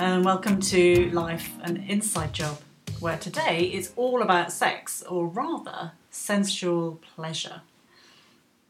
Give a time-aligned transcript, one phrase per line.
[0.00, 2.58] and welcome to Life an Inside Job,
[3.00, 7.60] where today is all about sex, or rather, sensual pleasure.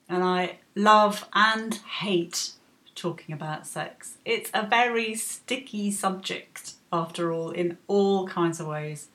[0.09, 2.51] And I love and hate
[2.97, 4.19] talking about sex.
[4.25, 9.07] It's a very sticky subject, after all, in all kinds of ways.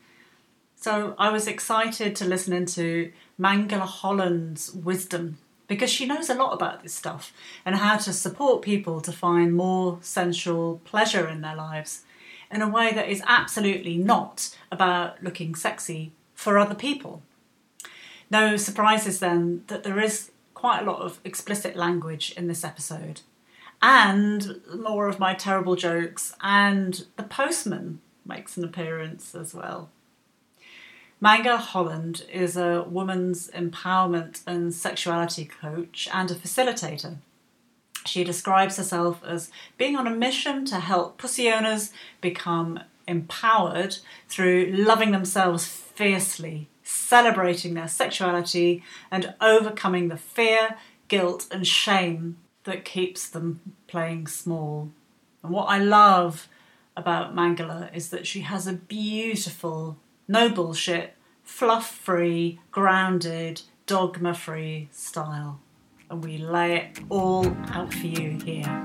[0.77, 6.53] So I was excited to listen into Mangala Holland's wisdom because she knows a lot
[6.53, 7.33] about this stuff
[7.65, 12.03] and how to support people to find more sensual pleasure in their lives
[12.51, 17.21] in a way that is absolutely not about looking sexy for other people.
[18.29, 23.21] No surprises then that there is quite a lot of explicit language in this episode,
[23.81, 29.89] and more of my terrible jokes, and the postman makes an appearance as well.
[31.21, 37.17] Mangala Holland is a woman's empowerment and sexuality coach and a facilitator.
[38.05, 44.67] She describes herself as being on a mission to help pussy owners become empowered through
[44.67, 53.29] loving themselves fiercely, celebrating their sexuality, and overcoming the fear, guilt, and shame that keeps
[53.29, 54.91] them playing small.
[55.41, 56.47] And what I love
[56.97, 61.14] about Mangala is that she has a beautiful, no bullshit,
[61.45, 65.61] fluff free, grounded, dogma free style
[66.09, 68.83] and we lay it all out for you here.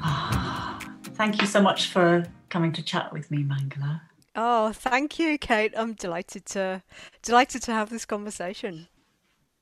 [0.00, 0.78] Ah,
[1.14, 4.02] thank you so much for coming to chat with me, Mangala.
[4.34, 5.72] Oh, thank you, Kate.
[5.76, 6.82] I'm delighted to
[7.22, 8.88] delighted to have this conversation.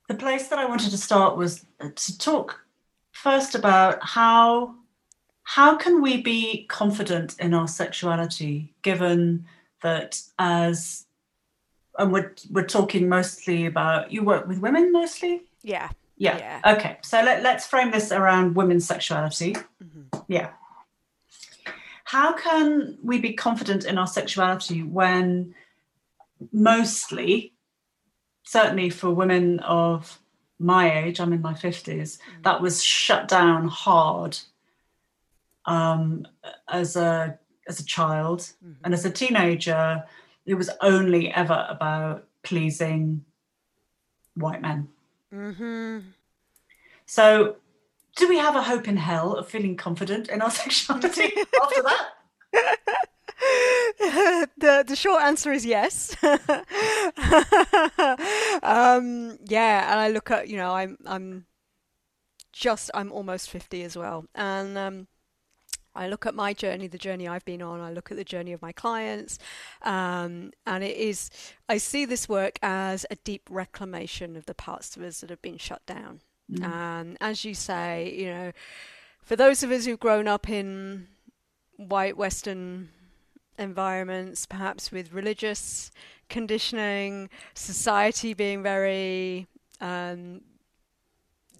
[0.08, 2.60] The place that I wanted to start was uh, to talk
[3.12, 4.74] first about how
[5.44, 9.46] how can we be confident in our sexuality given
[9.82, 11.04] that as
[11.98, 15.42] and we're we're talking mostly about you work with women mostly.
[15.62, 15.90] Yeah.
[16.16, 16.38] Yeah.
[16.38, 16.74] yeah.
[16.74, 16.98] Okay.
[17.02, 19.54] So let, let's frame this around women's sexuality.
[19.82, 20.18] Mm-hmm.
[20.28, 20.50] Yeah.
[22.04, 25.54] How can we be confident in our sexuality when
[26.52, 27.52] mostly,
[28.44, 30.20] certainly for women of
[30.58, 32.42] my age, I'm in my 50s, mm-hmm.
[32.42, 34.38] that was shut down hard
[35.66, 36.26] um,
[36.68, 38.72] as a as a child mm-hmm.
[38.84, 40.04] and as a teenager
[40.46, 43.24] it was only ever about pleasing
[44.34, 44.88] white men.
[45.32, 45.98] Mm-hmm.
[47.06, 47.56] So,
[48.16, 51.32] do we have a hope in hell of feeling confident in our sexuality
[51.62, 52.08] after that?
[54.58, 56.16] the the short answer is yes.
[58.62, 61.46] um, yeah, and I look at you know I'm I'm
[62.52, 65.08] just I'm almost fifty as well, and um,
[65.94, 68.52] I look at my journey, the journey I've been on, I look at the journey
[68.52, 69.38] of my clients,
[69.82, 71.30] um, and it is,
[71.68, 75.42] I see this work as a deep reclamation of the parts of us that have
[75.42, 76.20] been shut down.
[76.50, 76.64] Mm.
[76.64, 78.52] Um, as you say, you know,
[79.22, 81.06] for those of us who've grown up in
[81.76, 82.90] white Western
[83.58, 85.90] environments, perhaps with religious
[86.28, 89.46] conditioning, society being very
[89.80, 90.40] um,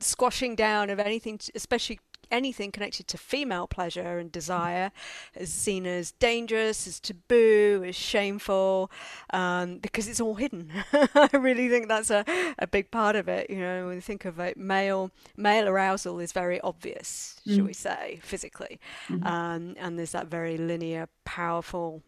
[0.00, 4.92] squashing down of anything, especially anything connected to female pleasure and desire
[5.34, 8.90] is seen as dangerous, as taboo, as shameful,
[9.30, 10.70] um, because it's all hidden.
[10.92, 12.24] I really think that's a,
[12.58, 13.50] a big part of it.
[13.50, 17.56] You know, when you think of it, male male arousal is very obvious, mm.
[17.56, 19.26] shall we say, physically, mm-hmm.
[19.26, 22.02] um, and there's that very linear, powerful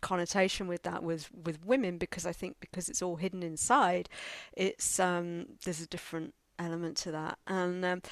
[0.00, 4.08] connotation with that with with women because I think because it's all hidden inside,
[4.52, 8.02] it's um, there's a different element to that and um,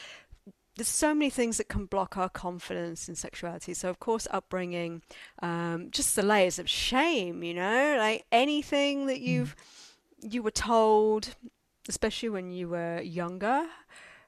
[0.76, 3.74] there's so many things that can block our confidence in sexuality.
[3.74, 5.02] So, of course, upbringing,
[5.42, 9.22] um, just the layers of shame, you know, like anything that mm.
[9.22, 9.56] you've
[10.24, 10.32] mm.
[10.32, 11.34] you were told,
[11.88, 13.66] especially when you were younger,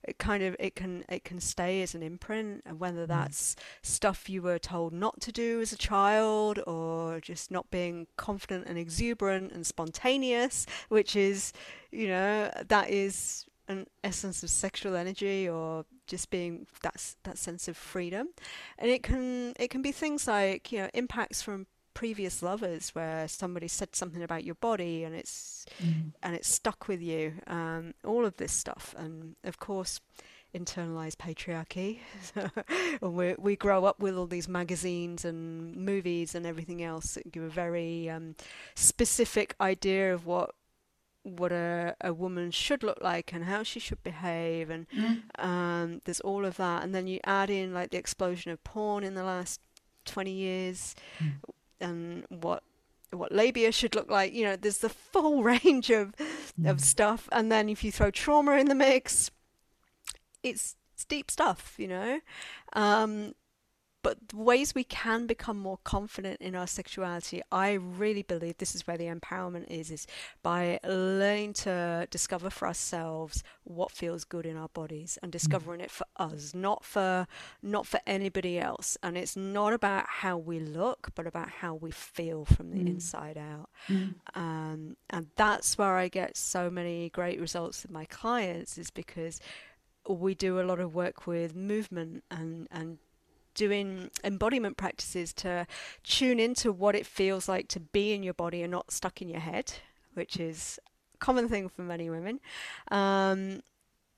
[0.07, 3.09] it kind of it can it can stay as an imprint, and whether mm.
[3.09, 3.59] that's mm.
[3.81, 8.67] stuff you were told not to do as a child, or just not being confident
[8.67, 11.55] and exuberant and spontaneous, which is,
[11.91, 17.69] you know, that is an essence of sexual energy or just being that that sense
[17.69, 18.29] of freedom.
[18.79, 23.29] And it can it can be things like you know impacts from previous lovers where
[23.29, 26.13] somebody said something about your body and it's mm.
[26.23, 28.95] and it's stuck with you um, all of this stuff.
[28.99, 30.01] And of course
[30.55, 31.99] internalized patriarchy.
[33.01, 37.43] We, we grow up with all these magazines and movies and everything else that give
[37.43, 38.37] a very um,
[38.77, 40.53] specific idea of what
[41.25, 45.21] what a, a woman should look like and how she should behave and mm.
[45.45, 49.03] um, there's all of that and then you add in like the explosion of porn
[49.03, 49.61] in the last
[50.05, 51.33] 20 years mm.
[51.81, 52.63] and what
[53.11, 56.69] what labia should look like you know there's the full range of mm.
[56.69, 59.31] of stuff and then if you throw trauma in the mix
[60.43, 62.21] it's it's deep stuff, you know.
[62.73, 63.35] Um,
[64.05, 68.75] but the ways we can become more confident in our sexuality, I really believe this
[68.75, 70.07] is where the empowerment is, is
[70.43, 75.33] by learning to discover for ourselves what feels good in our bodies and mm.
[75.33, 77.27] discovering it for us, not for
[77.63, 78.99] not for anybody else.
[79.03, 82.89] And it's not about how we look, but about how we feel from the mm.
[82.89, 83.71] inside out.
[83.89, 84.17] Mm.
[84.35, 89.41] Um, and that's where I get so many great results with my clients, is because
[90.07, 92.99] we do a lot of work with movement and, and
[93.55, 95.67] doing embodiment practices to
[96.03, 99.29] tune into what it feels like to be in your body and not stuck in
[99.29, 99.73] your head,
[100.15, 100.79] which is
[101.15, 102.41] a common thing for many women.
[102.91, 103.63] Um,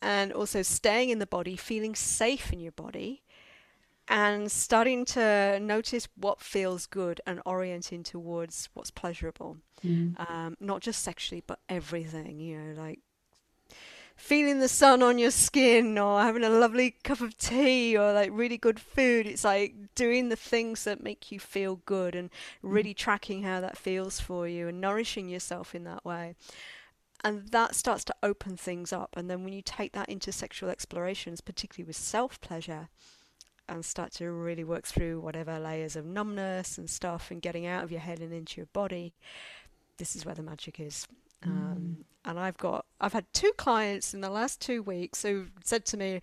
[0.03, 3.23] and also staying in the body, feeling safe in your body,
[4.09, 9.57] and starting to notice what feels good and orienting towards what's pleasurable.
[9.85, 10.15] Mm.
[10.31, 13.01] Um, not just sexually, but everything, you know, like
[14.17, 18.31] feeling the sun on your skin or having a lovely cup of tea or like
[18.33, 19.27] really good food.
[19.27, 22.31] It's like doing the things that make you feel good and
[22.63, 22.97] really mm.
[22.97, 26.35] tracking how that feels for you and nourishing yourself in that way.
[27.23, 29.15] And that starts to open things up.
[29.17, 32.89] And then when you take that into sexual explorations, particularly with self pleasure,
[33.69, 37.83] and start to really work through whatever layers of numbness and stuff and getting out
[37.83, 39.13] of your head and into your body,
[39.99, 41.07] this is where the magic is.
[41.43, 42.05] Um, mm.
[42.25, 45.97] and I've got I've had two clients in the last two weeks who said to
[45.97, 46.21] me,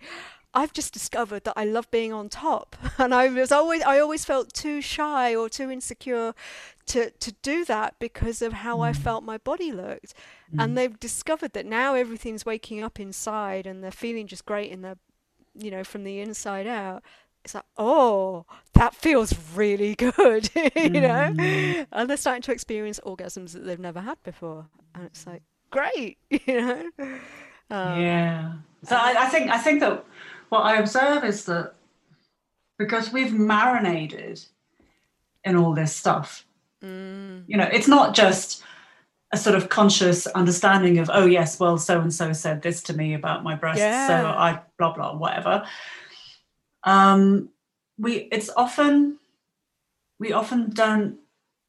[0.52, 4.24] I've just discovered that I love being on top, and I was always I always
[4.24, 6.34] felt too shy or too insecure
[6.86, 8.86] to to do that because of how mm.
[8.86, 10.14] I felt my body looked,
[10.54, 10.62] mm.
[10.62, 14.82] and they've discovered that now everything's waking up inside and they're feeling just great in
[14.82, 14.96] their,
[15.54, 17.02] you know, from the inside out
[17.44, 21.32] it's like, oh, that feels really good, you know?
[21.34, 21.86] Mm.
[21.92, 24.66] And they're starting to experience orgasms that they've never had before.
[24.94, 26.90] And it's like, great, you know?
[27.70, 28.52] Um, yeah.
[28.84, 30.04] So I, I, think I think that
[30.48, 31.74] what I observe is that
[32.78, 34.42] because we've marinated
[35.44, 36.46] in all this stuff,
[36.82, 37.44] mm.
[37.46, 38.62] you know, it's not just
[39.32, 42.94] a sort of conscious understanding of, oh yes, well, so and so said this to
[42.94, 44.06] me about my breasts, yeah.
[44.06, 45.64] so I blah blah whatever
[46.84, 47.48] um,
[47.98, 49.18] we it's often
[50.18, 51.18] we often don't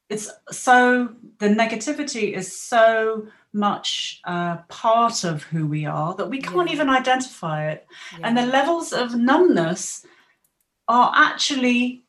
[0.09, 1.09] it's so
[1.39, 6.73] the negativity is so much uh, part of who we are that we can't yeah.
[6.73, 8.27] even identify it yeah.
[8.27, 10.06] and the levels of numbness
[10.88, 12.03] are actually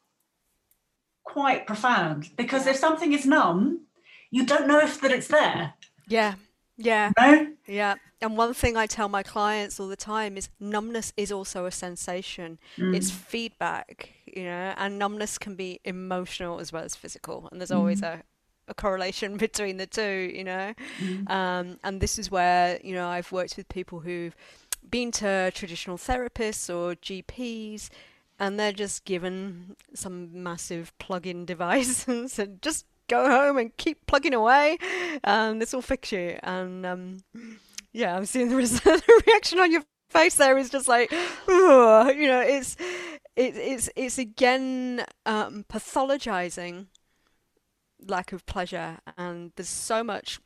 [1.24, 3.80] quite profound because if something is numb
[4.30, 5.72] you don't know if that it's there
[6.08, 6.34] yeah
[6.76, 7.46] yeah no?
[7.66, 7.94] yeah
[8.26, 11.70] and one thing I tell my clients all the time is numbness is also a
[11.70, 12.58] sensation.
[12.76, 12.96] Mm.
[12.96, 17.48] It's feedback, you know, and numbness can be emotional as well as physical.
[17.52, 17.76] And there's mm.
[17.76, 18.24] always a,
[18.66, 20.74] a correlation between the two, you know.
[20.98, 21.30] Mm.
[21.30, 24.34] Um, and this is where, you know, I've worked with people who've
[24.90, 27.90] been to traditional therapists or GPs
[28.40, 34.04] and they're just given some massive plug-in device and said, just go home and keep
[34.06, 34.78] plugging away
[35.22, 36.40] and this will fix you.
[36.42, 37.18] And um,
[37.96, 41.16] yeah, I'm seeing the, the reaction on your face there is just like, you
[42.28, 42.76] know, it's
[43.34, 46.86] it, it's it's again um, pathologizing
[48.06, 50.40] lack of pleasure, and there's so much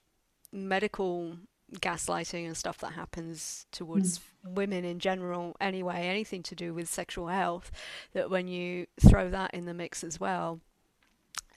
[0.52, 1.36] medical
[1.80, 4.54] gaslighting and stuff that happens towards mm.
[4.54, 7.70] women in general anyway anything to do with sexual health
[8.12, 10.58] that when you throw that in the mix as well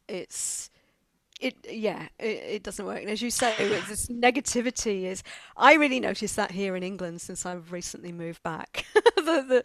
[0.08, 0.70] it's
[1.40, 3.02] it yeah it, it doesn't work.
[3.02, 3.54] And as you say
[3.88, 5.24] this negativity is
[5.58, 8.86] i really noticed that here in england since i've recently moved back.
[9.24, 9.64] The,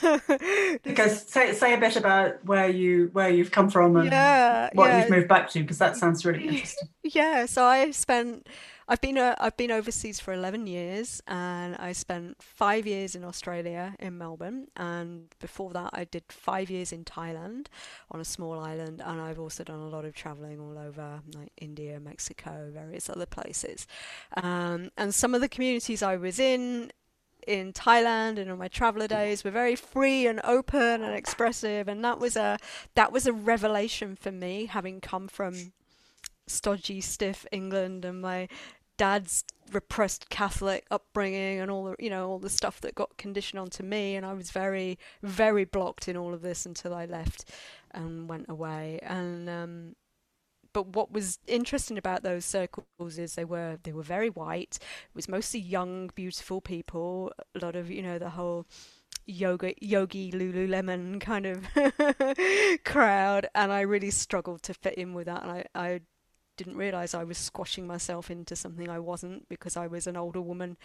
[0.00, 4.70] the because say, say a bit about where you where you've come from and yeah,
[4.72, 5.00] what yeah.
[5.00, 6.88] you've moved back to because that sounds really interesting.
[7.04, 8.48] Yeah so i spent
[8.90, 13.22] I've been uh, I've been overseas for 11 years, and I spent five years in
[13.22, 17.66] Australia in Melbourne, and before that I did five years in Thailand
[18.10, 21.52] on a small island, and I've also done a lot of traveling all over like
[21.58, 23.86] India, Mexico, various other places,
[24.38, 26.90] um, and some of the communities I was in
[27.46, 32.04] in Thailand and on my traveler days were very free and open and expressive and
[32.04, 32.58] that was a
[32.94, 35.72] that was a revelation for me having come from
[36.46, 38.48] stodgy stiff England and my
[38.98, 43.60] dad's repressed Catholic upbringing and all the you know all the stuff that got conditioned
[43.60, 47.50] onto me, and I was very very blocked in all of this until I left
[47.92, 48.98] and went away.
[49.02, 49.96] And um,
[50.72, 54.78] but what was interesting about those circles is they were they were very white.
[54.80, 57.32] It was mostly young, beautiful people.
[57.54, 58.66] A lot of you know the whole
[59.26, 61.66] yoga yogi lululemon kind of
[62.84, 66.00] crowd and i really struggled to fit in with that and i i
[66.58, 70.42] didn't realize I was squashing myself into something I wasn't because I was an older
[70.42, 70.76] woman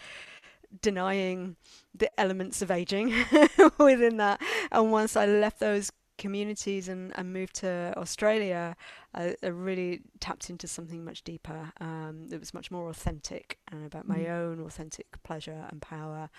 [0.80, 1.56] denying
[1.94, 3.12] the elements of aging
[3.78, 4.40] within that.
[4.72, 8.76] And once I left those communities and, and moved to Australia,
[9.14, 11.72] I, I, really tapped into something much deeper.
[11.80, 14.30] Um, that was much more authentic and about my mm.
[14.30, 16.30] own authentic pleasure and power.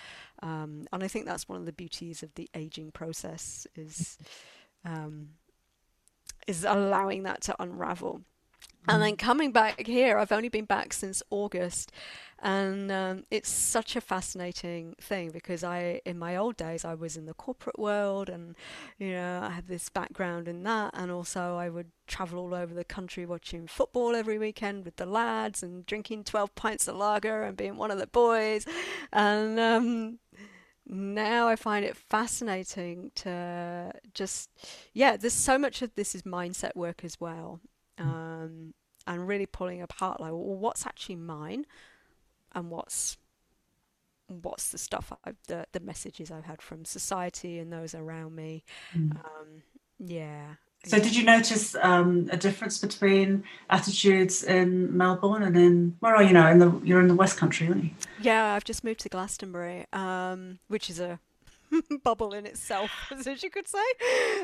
[0.42, 4.18] Um, and I think that's one of the beauties of the aging process is
[4.86, 5.30] um,
[6.48, 8.22] is allowing that to unravel.
[8.88, 9.20] And then mm.
[9.20, 11.92] coming back here, I've only been back since August,
[12.40, 17.18] and um, it's such a fascinating thing because I, in my old days, I was
[17.18, 18.56] in the corporate world, and
[19.00, 22.74] you know, I had this background in that, and also I would travel all over
[22.74, 27.44] the country watching football every weekend with the lads and drinking twelve pints of lager
[27.44, 28.66] and being one of the boys,
[29.12, 30.20] and um,
[30.88, 34.50] now I find it fascinating to just,
[34.94, 37.60] yeah, there's so much of this is mindset work as well.
[37.98, 38.10] Hmm.
[38.10, 38.74] Um,
[39.08, 41.66] and really pulling apart like, well, what's actually mine
[42.54, 43.18] and what's
[44.28, 48.64] what's the stuff I've, the the messages I've had from society and those around me.
[48.96, 49.12] Mm.
[49.18, 49.64] Um,
[50.00, 50.56] yeah.
[50.88, 56.22] So, did you notice um, a difference between attitudes in Melbourne and in where are
[56.22, 56.50] you now?
[56.52, 57.90] In the you're in the West Country, aren't you?
[58.22, 61.20] Yeah, I've just moved to Glastonbury, um, which is a
[62.04, 63.78] bubble in itself, as you could say.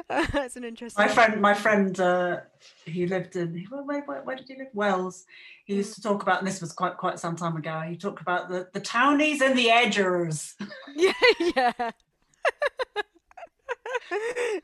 [0.10, 1.06] Uh, it's an interesting.
[1.06, 2.42] My friend, my friend, uh,
[2.86, 4.68] he lived in where, where, where, did he live?
[4.74, 5.26] Wells.
[5.66, 7.82] He used to talk about, and this was quite quite some time ago.
[7.88, 10.56] He talked about the the townies and the edgers.
[10.96, 11.14] Yeah,
[11.56, 11.92] yeah.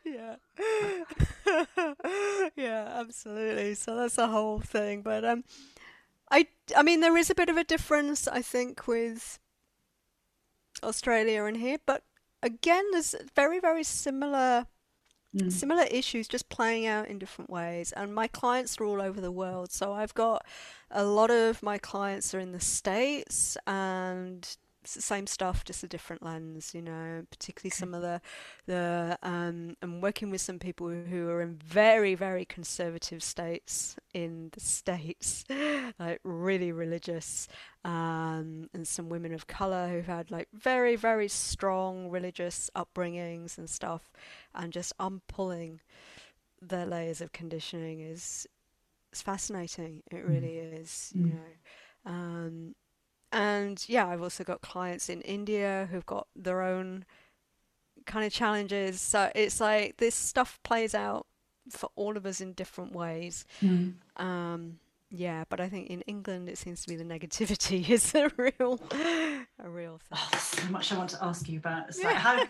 [0.03, 0.35] yeah
[2.55, 5.43] yeah absolutely so that's a whole thing but um
[6.31, 9.39] i i mean there is a bit of a difference i think with
[10.83, 12.03] australia and here but
[12.43, 14.67] again, there's very, very similar
[15.35, 15.51] mm.
[15.51, 17.91] similar issues just playing out in different ways.
[17.91, 19.71] And my clients are all over the world.
[19.71, 20.45] So I've got
[20.91, 25.83] a lot of my clients are in the States and it's the same stuff, just
[25.83, 27.25] a different lens, you know.
[27.29, 28.21] Particularly some of the
[28.67, 34.49] the um, I'm working with some people who are in very very conservative states in
[34.53, 35.43] the states,
[35.99, 37.49] like really religious,
[37.83, 43.69] um, and some women of color who've had like very very strong religious upbringings and
[43.69, 44.09] stuff,
[44.55, 45.81] and just unpulling
[46.61, 48.47] their layers of conditioning is
[49.11, 50.01] it's fascinating.
[50.09, 50.29] It mm.
[50.29, 50.81] really mm.
[50.81, 51.33] is, you mm.
[51.33, 52.09] know.
[52.09, 52.75] Um,
[53.31, 57.05] and yeah, I've also got clients in India who've got their own
[58.05, 59.01] kind of challenges.
[59.01, 61.27] So it's like this stuff plays out
[61.69, 63.45] for all of us in different ways.
[63.61, 63.95] Mm.
[64.15, 64.79] Um,
[65.09, 68.79] yeah, but I think in England it seems to be the negativity is a real,
[69.59, 70.17] a real thing.
[70.17, 71.89] Oh, so much I want to ask you about.
[71.89, 72.07] It's yeah.
[72.07, 72.43] like how,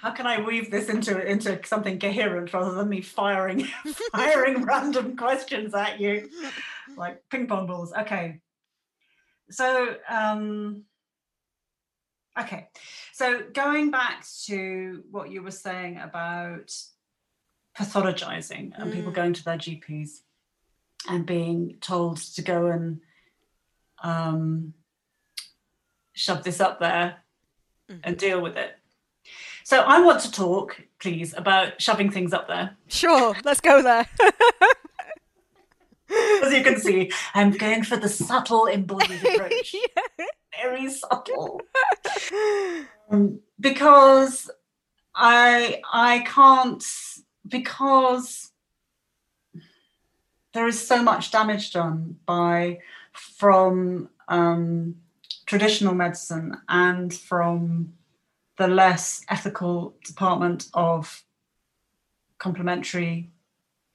[0.00, 3.68] how can I weave this into into something coherent rather than me firing
[4.12, 6.28] firing random questions at you
[6.96, 7.92] like ping pong balls?
[7.92, 8.40] Okay,
[9.50, 10.84] so um,
[12.38, 12.68] okay
[13.12, 16.74] so going back to what you were saying about
[17.78, 18.92] pathologizing and mm.
[18.92, 20.20] people going to their gps
[21.08, 23.00] and being told to go and
[24.02, 24.74] um,
[26.12, 27.16] shove this up there
[27.90, 28.00] mm.
[28.04, 28.76] and deal with it
[29.64, 34.08] so i want to talk please about shoving things up there sure let's go there
[36.50, 39.72] As you can see, I'm going for the subtle embodied approach.
[39.72, 40.24] yeah.
[40.60, 41.60] Very subtle.
[43.08, 44.50] Um, because
[45.14, 46.84] I I can't
[47.46, 48.50] because
[50.52, 52.80] there is so much damage done by
[53.12, 54.96] from um,
[55.46, 57.92] traditional medicine and from
[58.58, 61.22] the less ethical department of
[62.38, 63.30] complementary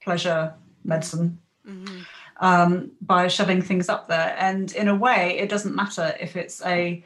[0.02, 2.00] pleasure medicine mm-hmm.
[2.40, 4.34] Um, by shoving things up there.
[4.38, 7.04] And in a way, it doesn't matter if it's a.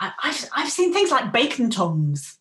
[0.00, 2.38] I've, I've seen things like bacon tongs.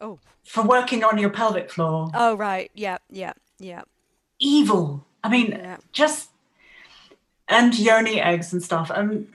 [0.00, 0.18] Oh.
[0.44, 2.10] For working on your pelvic floor.
[2.14, 2.70] Oh, right.
[2.74, 3.82] Yeah, yeah, yeah.
[4.38, 5.06] Evil.
[5.24, 5.78] I mean, yeah.
[5.92, 6.30] just.
[7.48, 8.90] And yoni eggs and stuff.
[8.94, 9.28] Um,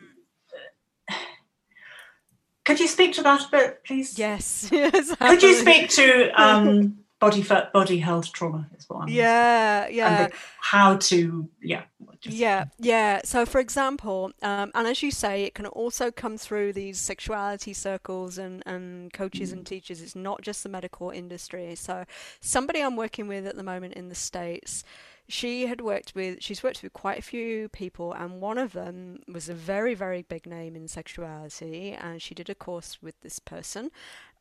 [2.63, 4.17] could you speak to that a bit, please?
[4.17, 4.69] Yes.
[4.71, 9.87] yes could you speak to um, body fat, body health trauma is what I'm yeah
[9.87, 10.27] yeah.
[10.59, 11.83] how to yeah
[12.23, 13.21] yeah yeah.
[13.23, 17.73] So for example um, and as you say it can also come through these sexuality
[17.73, 19.53] circles and and coaches mm.
[19.53, 20.01] and teachers.
[20.01, 21.75] It's not just the medical industry.
[21.75, 22.05] So
[22.41, 24.83] somebody i'm working with at the moment in the states
[25.29, 29.19] she had worked with she's worked with quite a few people and one of them
[29.27, 33.39] was a very very big name in sexuality and she did a course with this
[33.39, 33.89] person.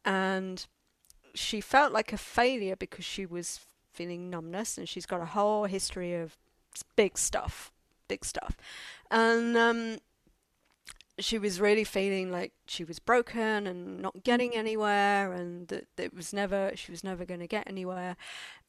[0.05, 0.67] And
[1.35, 3.61] she felt like a failure because she was
[3.93, 6.37] feeling numbness and she's got a whole history of
[6.97, 7.71] big stuff,
[8.09, 8.57] big stuff.
[9.11, 9.99] And um,
[11.19, 16.15] she was really feeling like she was broken and not getting anywhere and that, it
[16.15, 18.17] was never she was never going to get anywhere.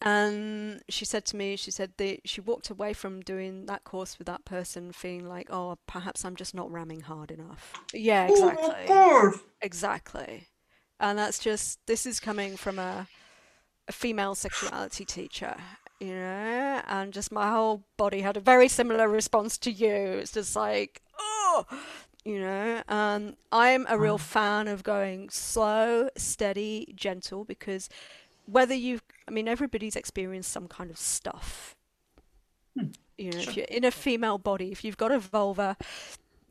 [0.01, 4.17] And she said to me she said that she walked away from doing that course
[4.17, 7.73] with that person feeling like oh perhaps i'm just not ramming hard enough.
[7.93, 8.85] Yeah exactly.
[8.89, 10.49] Oh, exactly
[11.03, 13.07] and that's just this is coming from a,
[13.87, 15.55] a female sexuality teacher
[16.03, 16.81] you know?
[16.87, 19.93] And just my whole body had a very similar response to you.
[19.93, 21.65] It's just like oh
[22.25, 22.81] you know?
[22.87, 27.89] Um, i'm a real fan of going slow steady gentle because
[28.45, 31.75] whether you i mean everybody's experienced some kind of stuff.
[33.17, 35.77] You know if you're in a female body if you've got a vulva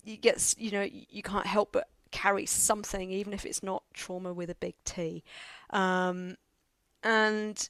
[0.05, 4.33] you get you know you can't help but carry something even if it's not trauma
[4.33, 5.25] with a big t
[5.71, 6.37] um,
[7.03, 7.69] and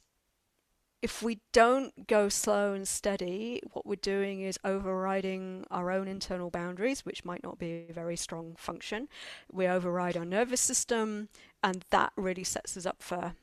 [1.03, 6.49] if we don't go slow and steady, what we're doing is overriding our own internal
[6.49, 9.09] boundaries, which might not be a very strong function.
[9.51, 11.27] We override our nervous system,
[11.61, 13.35] and that really sets us up for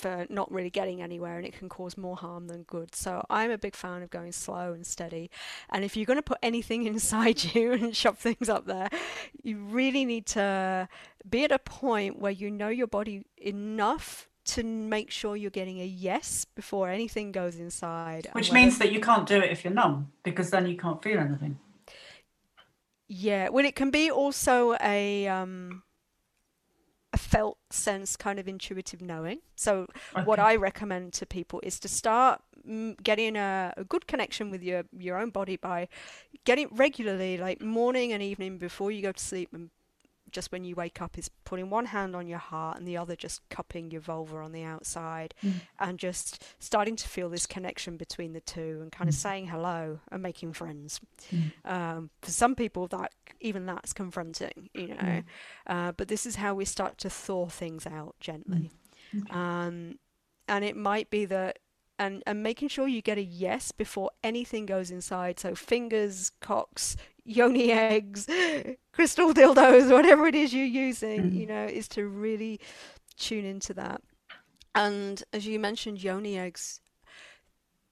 [0.00, 2.94] for not really getting anywhere, and it can cause more harm than good.
[2.94, 5.30] So I'm a big fan of going slow and steady.
[5.70, 8.88] And if you're going to put anything inside you and shove things up there,
[9.42, 10.88] you really need to
[11.28, 15.80] be at a point where you know your body enough to make sure you're getting
[15.80, 18.28] a yes before anything goes inside.
[18.32, 21.18] Which means that you can't do it if you're numb, because then you can't feel
[21.18, 21.58] anything.
[23.06, 25.89] Yeah, well, it can be also a um, a
[27.20, 29.40] felt sense, kind of intuitive knowing.
[29.56, 29.86] So,
[30.24, 34.62] what I recommend to people is to start mm, getting a, a good connection with
[34.62, 35.88] your your own body by
[36.44, 39.70] getting regularly, like morning and evening before you go to sleep, and
[40.30, 43.16] just when you wake up, is putting one hand on your heart and the other
[43.16, 45.34] just cupping your vulva on the outside,
[45.78, 50.00] and just starting to feel this connection between the two, and kind of saying hello
[50.10, 51.00] and making friends.
[51.64, 55.22] Um, for some people, that even that's confronting, you know.
[55.66, 58.70] Uh, but this is how we start to thaw things out gently,
[59.30, 59.98] um,
[60.48, 61.58] and it might be that.
[61.98, 65.38] And, and making sure you get a yes before anything goes inside.
[65.38, 66.96] So fingers, cocks,
[67.30, 68.26] yoni eggs,
[68.92, 71.48] crystal dildos, whatever it is you're using, you mm.
[71.48, 72.60] know, is to really
[73.18, 74.02] tune into that.
[74.74, 76.80] And as you mentioned, yoni eggs,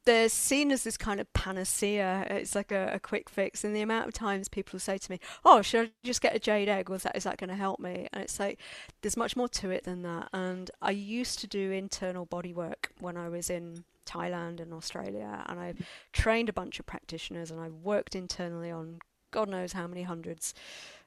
[0.05, 2.27] they're seen as this kind of panacea.
[2.31, 3.62] It's like a, a quick fix.
[3.62, 6.38] And the amount of times people say to me, "Oh, should I just get a
[6.38, 6.88] jade egg?
[6.88, 8.59] Was that is that going to help me?" And it's like
[9.03, 10.31] there's much more to it than that.
[10.33, 15.44] And I used to do internal body work when I was in Thailand and Australia,
[15.46, 15.74] and I
[16.12, 20.55] trained a bunch of practitioners, and I worked internally on God knows how many hundreds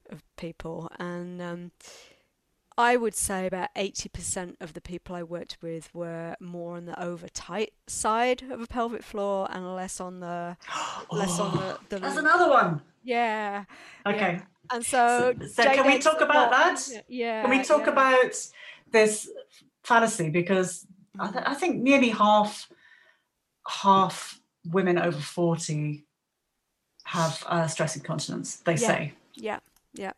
[0.10, 1.72] of people, and um,
[2.78, 7.02] I would say about 80% of the people I worked with were more on the
[7.02, 10.58] over tight side of a pelvic floor and less on the
[11.12, 12.82] less on the, the That's another one.
[13.04, 13.66] yeah.
[14.06, 14.34] Okay.
[14.34, 14.42] yeah.
[14.72, 17.04] And so, So- so can we talk about that?
[17.10, 17.42] Yeah.
[17.42, 17.92] Can we talk yeah.
[17.92, 18.50] about
[18.92, 19.30] this
[19.84, 20.30] fallacy?
[20.30, 20.86] Because
[21.20, 22.70] I, th- I think nearly half
[23.68, 26.06] half women over 40
[27.06, 28.88] have uh, stress incontinence, they Yeah.
[28.88, 29.14] say.
[29.36, 29.60] Yeah.
[29.94, 30.12] Yeah.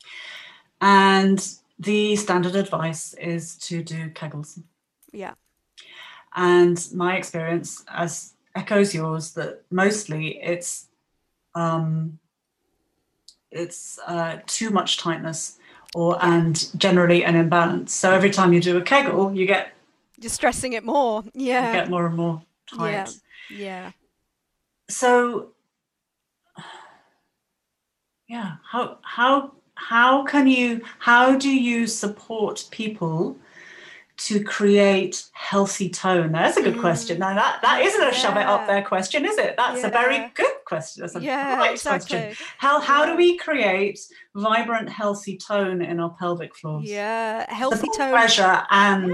[0.81, 1.45] And
[1.79, 4.61] the standard advice is to do Kegels.
[5.11, 5.33] Yeah.
[6.35, 10.87] And my experience, as echoes yours, that mostly it's
[11.55, 12.19] um,
[13.51, 15.59] it's uh, too much tightness
[15.93, 17.93] or and generally an imbalance.
[17.93, 19.73] So every time you do a Kegel, you get
[20.19, 21.23] You're stressing it more.
[21.33, 22.91] Yeah, you get more and more tight.
[22.91, 23.07] Yeah.
[23.49, 23.91] Yeah.
[24.89, 25.52] So
[28.33, 33.37] yeah, how how how can you how do you support people
[34.27, 36.31] to create healthy tone?
[36.31, 37.19] That's a good question.
[37.19, 38.67] Now that that isn't a shove it up Mm.
[38.67, 39.55] There question, is it?
[39.57, 41.01] That's a very good question.
[41.01, 42.17] That's a Yeah, great exactly.
[42.19, 42.45] question.
[42.57, 43.99] How how do we create
[44.35, 46.85] vibrant, healthy tone in our pelvic floors?
[46.89, 47.51] Yeah.
[47.53, 48.11] Healthy Support tone.
[48.17, 49.11] pleasure and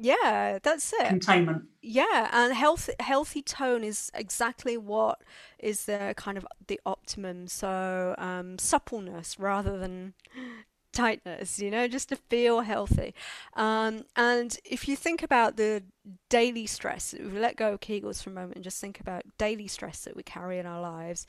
[0.00, 0.58] Yeah.
[0.62, 1.06] That's it.
[1.08, 1.64] containment.
[1.82, 5.22] Yeah, and health healthy tone is exactly what
[5.58, 7.46] is the kind of the optimum.
[7.48, 10.14] So um, suppleness rather than
[10.92, 13.14] tightness, you know, just to feel healthy.
[13.54, 15.82] Um, and if you think about the
[16.28, 19.22] daily stress, if we let go of Kegels for a moment and just think about
[19.38, 21.26] daily stress that we carry in our lives.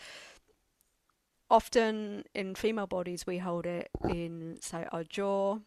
[1.49, 5.59] Often in female bodies, we hold it in, say, our jaw,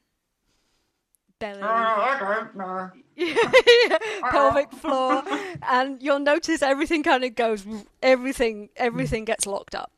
[1.45, 2.91] I don't know.
[4.31, 5.23] pelvic floor
[5.63, 7.65] and you'll notice everything kind of goes
[8.03, 9.93] everything everything gets locked up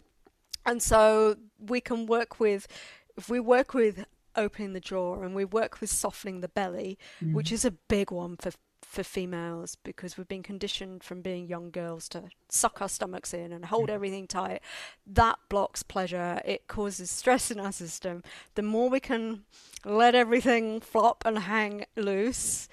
[0.66, 2.68] and so we can work with
[3.16, 4.04] if we work with
[4.36, 7.32] opening the jaw and we work with softening the belly, mm.
[7.32, 8.52] which is a big one for
[8.86, 13.52] for females because we've been conditioned from being young girls to suck our stomachs in
[13.52, 14.62] and hold everything tight.
[15.06, 16.40] That blocks pleasure.
[16.44, 18.22] It causes stress in our system.
[18.54, 19.42] The more we can
[19.84, 22.68] let everything flop and hang loose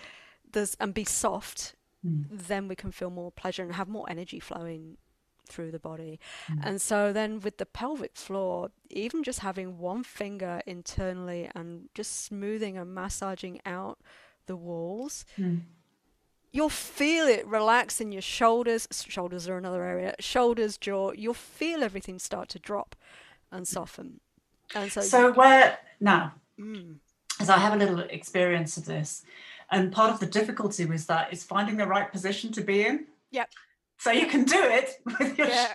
[0.80, 2.26] and be soft, mm.
[2.30, 4.98] then we can feel more pleasure and have more energy flowing
[5.50, 6.20] through the body.
[6.48, 6.60] Mm.
[6.64, 12.24] And so then with the pelvic floor, even just having one finger internally and just
[12.24, 14.00] smoothing and massaging out
[14.46, 15.26] the walls.
[15.40, 15.62] Mm
[16.54, 18.88] you'll feel it relax in your shoulders.
[18.92, 20.16] Shoulders are another area.
[20.20, 21.12] Shoulders, jaw.
[21.12, 22.96] You'll feel everything start to drop
[23.52, 24.22] and soften.
[24.74, 26.34] And so, so where now?
[26.60, 26.98] Mm.
[27.40, 29.26] As I have a little experience of this,
[29.72, 33.08] and part of the difficulty with that is finding the right position to be in.
[33.32, 33.50] Yep.
[33.98, 35.74] So you can do it with your yeah.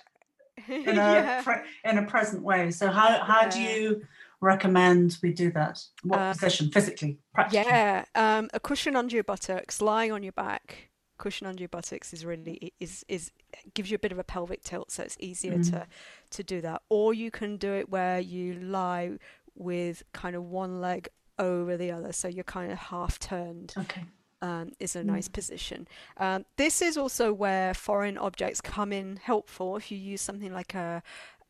[0.68, 1.42] in a yeah.
[1.42, 2.70] pre- in a present way.
[2.70, 3.50] So how how yeah.
[3.50, 4.06] do you
[4.40, 5.82] recommend we do that?
[6.02, 7.70] What uh, position physically, practically?
[7.70, 10.90] Yeah, um, a cushion under your buttocks, lying on your back.
[11.18, 13.32] Cushion under your buttocks is really is is
[13.74, 15.70] gives you a bit of a pelvic tilt, so it's easier mm.
[15.70, 15.86] to
[16.30, 16.82] to do that.
[16.88, 19.18] Or you can do it where you lie
[19.56, 23.74] with kind of one leg over the other, so you're kind of half turned.
[23.76, 24.04] Okay.
[24.40, 25.32] Um, is a nice mm.
[25.32, 25.88] position.
[26.16, 29.76] Um, this is also where foreign objects come in helpful.
[29.76, 31.02] If you use something like a,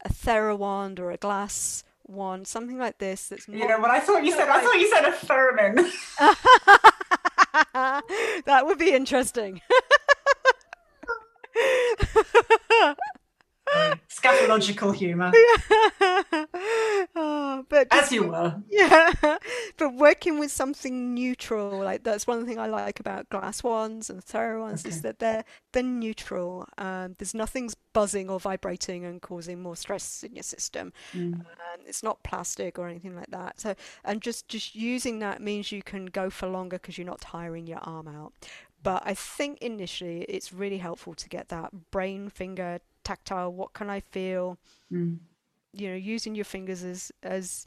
[0.06, 3.28] a TheraWand or a glass one, something like this.
[3.28, 4.48] That's you know what I thought you said.
[4.48, 5.74] I thought you said a Thurman.
[8.46, 9.60] that would be interesting.
[14.08, 15.30] Scatological humour.
[17.14, 18.56] oh, but as you were.
[18.70, 19.12] Yeah,
[19.76, 24.24] but working with something neutral, like that's one thing I like about glass ones and
[24.24, 24.88] TheraWands okay.
[24.88, 26.66] is that they're they're neutral.
[26.78, 30.92] Um, there's nothing's buzzing or vibrating and causing more stress in your system.
[31.12, 31.44] Mm.
[31.88, 33.60] It's not plastic or anything like that.
[33.60, 33.74] So,
[34.04, 37.66] and just just using that means you can go for longer because you're not tiring
[37.66, 38.32] your arm out.
[38.82, 43.52] But I think initially it's really helpful to get that brain finger tactile.
[43.52, 44.58] What can I feel?
[44.92, 45.18] Mm.
[45.72, 47.66] You know, using your fingers as as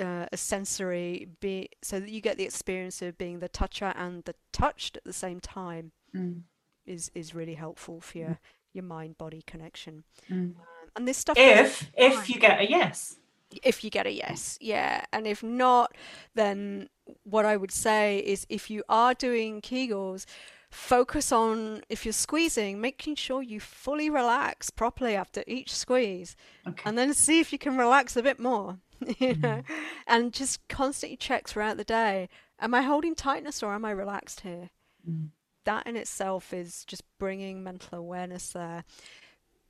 [0.00, 4.24] uh, a sensory be so that you get the experience of being the toucher and
[4.24, 6.40] the touched at the same time mm.
[6.86, 8.38] is is really helpful for your mm.
[8.72, 10.04] your mind body connection.
[10.30, 10.56] Mm.
[10.56, 10.56] Um,
[10.96, 13.16] and this stuff if if you get a yes
[13.62, 15.94] if you get a yes yeah and if not
[16.34, 16.88] then
[17.24, 20.24] what i would say is if you are doing kegels
[20.70, 26.34] focus on if you're squeezing making sure you fully relax properly after each squeeze
[26.66, 26.82] okay.
[26.86, 28.78] and then see if you can relax a bit more
[29.18, 29.64] you know mm.
[30.06, 32.26] and just constantly check throughout the day
[32.58, 34.70] am i holding tightness or am i relaxed here
[35.08, 35.28] mm.
[35.64, 38.82] that in itself is just bringing mental awareness there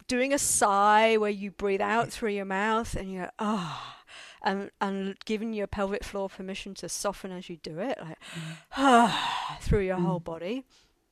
[0.09, 4.13] doing a sigh where you breathe out through your mouth and you go ah oh,
[4.43, 8.57] and and giving your pelvic floor permission to soften as you do it like mm.
[8.77, 10.05] ah, through your mm.
[10.05, 10.65] whole body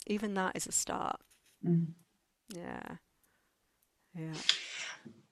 [0.06, 1.20] even that is a start.
[1.66, 1.88] Mm.
[2.54, 2.96] Yeah.
[4.14, 4.34] Yeah.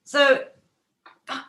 [0.05, 0.45] So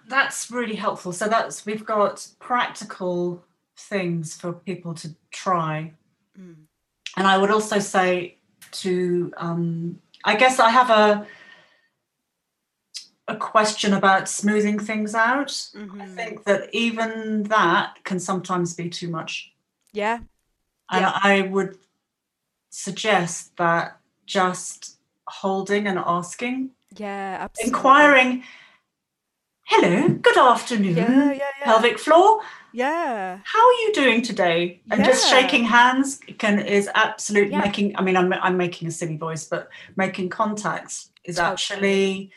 [0.07, 1.13] that's really helpful.
[1.13, 3.43] So that's we've got practical
[3.77, 5.93] things for people to try.
[6.37, 6.55] Mm.
[7.15, 8.37] And I would also say
[8.71, 11.27] to um, I guess I have a
[13.29, 15.47] a question about smoothing things out.
[15.47, 16.01] Mm-hmm.
[16.01, 19.53] I think that even that can sometimes be too much.
[19.93, 20.19] Yeah.
[20.91, 21.19] And yeah.
[21.23, 21.77] I would
[22.69, 26.71] suggest that just holding and asking.
[26.97, 27.69] Yeah, absolutely.
[27.69, 28.43] Inquiring,
[29.65, 32.41] hello, good afternoon, yeah, yeah, pelvic floor.
[32.71, 33.39] Yeah.
[33.43, 34.81] How are you doing today?
[34.91, 39.17] And just shaking hands can is absolute making I mean I'm I'm making a silly
[39.17, 41.51] voice, but making contacts is totally.
[41.51, 42.31] actually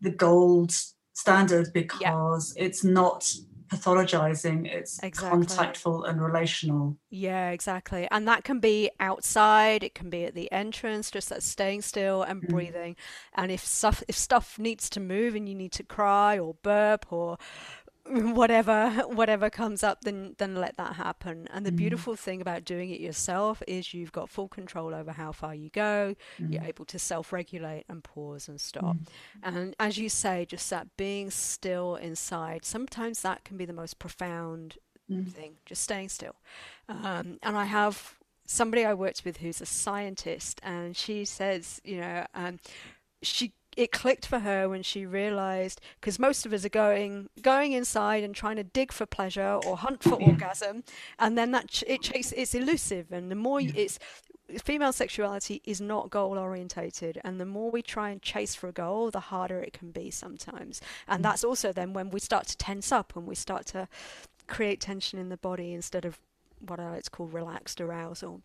[0.00, 0.72] the gold
[1.14, 3.32] standard because it's not
[3.68, 5.30] pathologizing it's exactly.
[5.30, 10.50] contactful and relational yeah exactly and that can be outside it can be at the
[10.52, 12.48] entrance just that staying still and mm.
[12.48, 12.94] breathing
[13.34, 17.06] and if stuff if stuff needs to move and you need to cry or burp
[17.10, 17.38] or
[18.08, 21.76] whatever whatever comes up then then let that happen and the mm.
[21.76, 25.70] beautiful thing about doing it yourself is you've got full control over how far you
[25.70, 26.52] go mm.
[26.52, 29.06] you're able to self-regulate and pause and stop mm.
[29.42, 33.98] and as you say just that being still inside sometimes that can be the most
[33.98, 34.76] profound
[35.10, 35.28] mm.
[35.28, 36.36] thing just staying still
[36.88, 38.14] um, and i have
[38.46, 42.58] somebody i worked with who's a scientist and she says you know um,
[43.22, 47.72] she it clicked for her when she realized because most of us are going going
[47.72, 50.28] inside and trying to dig for pleasure or hunt for yeah.
[50.28, 50.82] orgasm
[51.18, 53.72] and then that ch- it chase it's elusive and the more yeah.
[53.74, 53.98] it's
[54.62, 58.72] female sexuality is not goal orientated and the more we try and chase for a
[58.72, 61.22] goal the harder it can be sometimes and mm.
[61.24, 63.88] that's also then when we start to tense up and we start to
[64.46, 66.18] create tension in the body instead of
[66.60, 68.42] what I like to call relaxed arousal.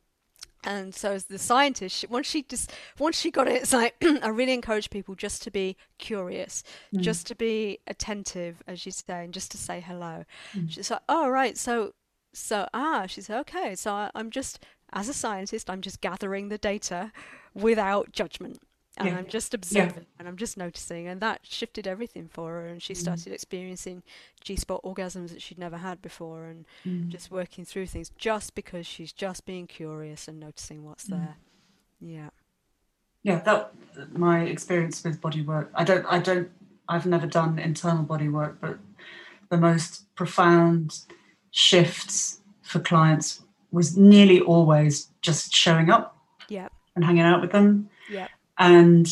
[0.63, 4.29] And so, as the scientist, once she just once she got it, it's like I
[4.29, 7.01] really encourage people just to be curious, mm.
[7.01, 10.23] just to be attentive, as you say, and just to say hello.
[10.53, 10.69] Mm.
[10.69, 11.93] She's like, "Oh, right, so
[12.33, 16.49] so ah," she said, "Okay, so I, I'm just as a scientist, I'm just gathering
[16.49, 17.11] the data
[17.55, 18.61] without judgment."
[18.97, 19.17] And yeah.
[19.17, 20.19] I'm just observing yeah.
[20.19, 22.67] and I'm just noticing, and that shifted everything for her.
[22.67, 22.97] And she mm.
[22.97, 23.33] started mm.
[23.33, 24.03] experiencing
[24.41, 27.07] G spot orgasms that she'd never had before, and mm.
[27.07, 31.11] just working through things just because she's just being curious and noticing what's mm.
[31.11, 31.35] there.
[32.01, 32.29] Yeah,
[33.23, 33.39] yeah.
[33.39, 33.71] That
[34.11, 35.71] my experience with body work.
[35.73, 36.05] I don't.
[36.07, 36.49] I don't.
[36.89, 38.77] I've never done internal body work, but
[39.49, 40.99] the most profound
[41.51, 46.17] shifts for clients was nearly always just showing up.
[46.49, 46.67] Yeah.
[46.93, 47.89] And hanging out with them.
[48.11, 48.27] Yeah
[48.61, 49.07] and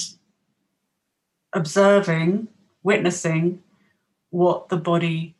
[1.53, 2.47] observing,
[2.83, 3.63] witnessing
[4.29, 5.35] what the body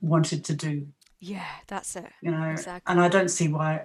[0.00, 0.88] wanted to do.
[1.20, 2.10] Yeah, that's it.
[2.22, 2.90] You know, exactly.
[2.90, 3.82] and I don't see why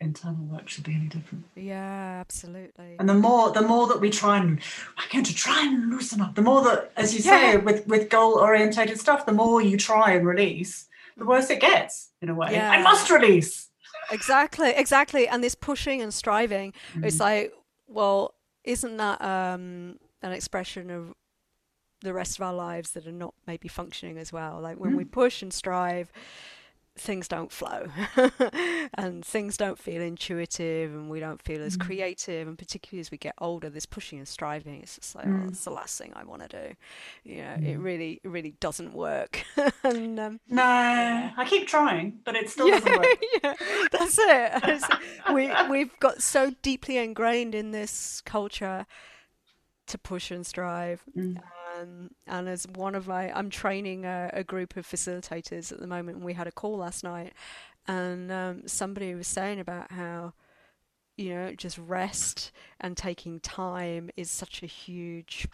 [0.00, 1.44] internal work should be any different.
[1.54, 2.96] Yeah, absolutely.
[2.98, 4.58] And the more the more that we try and
[4.98, 8.10] I'm going to try and loosen up, the more that, as you say, with with
[8.10, 12.34] goal orientated stuff, the more you try and release, the worse it gets in a
[12.34, 12.48] way.
[12.50, 12.70] Yeah.
[12.70, 13.70] I must release.
[14.10, 15.28] Exactly, exactly.
[15.28, 17.04] And this pushing and striving, mm-hmm.
[17.04, 17.54] it's like
[17.86, 21.14] well, isn't that um, an expression of
[22.00, 24.60] the rest of our lives that are not maybe functioning as well?
[24.60, 24.96] Like when mm.
[24.96, 26.10] we push and strive,
[26.96, 27.88] things don't flow
[28.94, 31.84] and things don't feel intuitive and we don't feel as mm.
[31.84, 35.30] creative and particularly as we get older this pushing and striving is just like oh,
[35.30, 35.42] mm.
[35.42, 36.74] oh that's the last thing i want to do
[37.24, 37.66] you know mm.
[37.66, 39.44] it really it really doesn't work
[39.82, 43.54] and um, no i keep trying but it still yeah, doesn't work yeah
[43.90, 44.84] that's it
[45.32, 48.86] we we've got so deeply ingrained in this culture
[49.86, 51.02] to push and strive.
[51.16, 55.86] Um, and as one of my, I'm training a, a, group of facilitators at the
[55.86, 57.32] moment, and we had a call last night,
[57.86, 60.32] and um, somebody was saying about how,
[61.16, 65.46] you know, just rest and taking time is such a huge.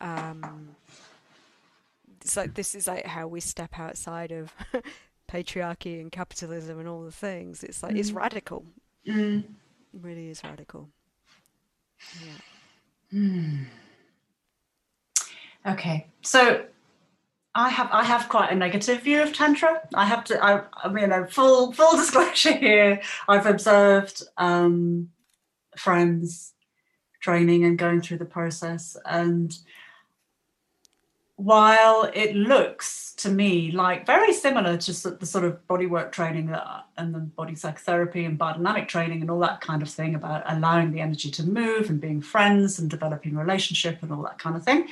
[0.00, 0.76] Um,
[2.20, 4.52] it's like this is like how we step outside of
[5.32, 7.64] patriarchy and capitalism and all the things.
[7.64, 7.98] It's like mm.
[7.98, 8.66] it's radical.
[9.06, 9.38] Mm.
[9.38, 10.90] It really is radical.
[12.20, 13.18] Yeah.
[13.18, 13.64] Mm.
[15.68, 16.64] Okay, so
[17.54, 19.82] I have I have quite a negative view of tantra.
[19.94, 20.42] I have to.
[20.42, 23.00] I, I mean, a full full disclosure here.
[23.28, 25.10] I've observed um,
[25.76, 26.54] friends
[27.20, 29.58] training and going through the process, and
[31.36, 36.86] while it looks to me like very similar to the sort of bodywork training that,
[36.96, 40.92] and the body psychotherapy and biodynamic training and all that kind of thing about allowing
[40.92, 44.64] the energy to move and being friends and developing relationship and all that kind of
[44.64, 44.88] thing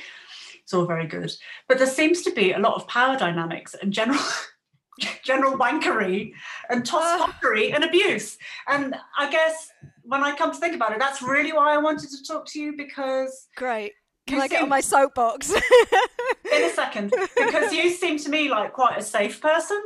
[0.67, 1.31] it's all very good.
[1.69, 4.19] But there seems to be a lot of power dynamics and general
[5.23, 6.33] general wankery
[6.69, 8.37] and tosspottery and abuse.
[8.67, 9.71] And I guess
[10.03, 12.59] when I come to think about it, that's really why I wanted to talk to
[12.59, 13.93] you because great.
[14.27, 15.53] Can I get on my soapbox?
[15.53, 19.81] in a second, because you seem to me like quite a safe person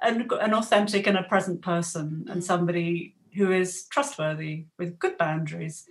[0.00, 2.42] and an authentic and a present person and mm.
[2.42, 5.84] somebody who is trustworthy with good boundaries.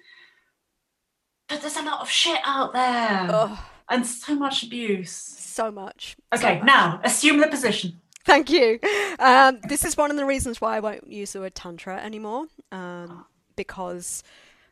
[1.48, 3.28] But there's a lot of shit out there.
[3.30, 5.12] Oh and so much abuse.
[5.12, 6.18] So much.
[6.34, 6.66] Okay, so much.
[6.66, 8.00] now assume the position.
[8.26, 8.80] Thank you.
[9.20, 12.48] Um, this is one of the reasons why I won't use the word tantra anymore,
[12.72, 14.24] um, because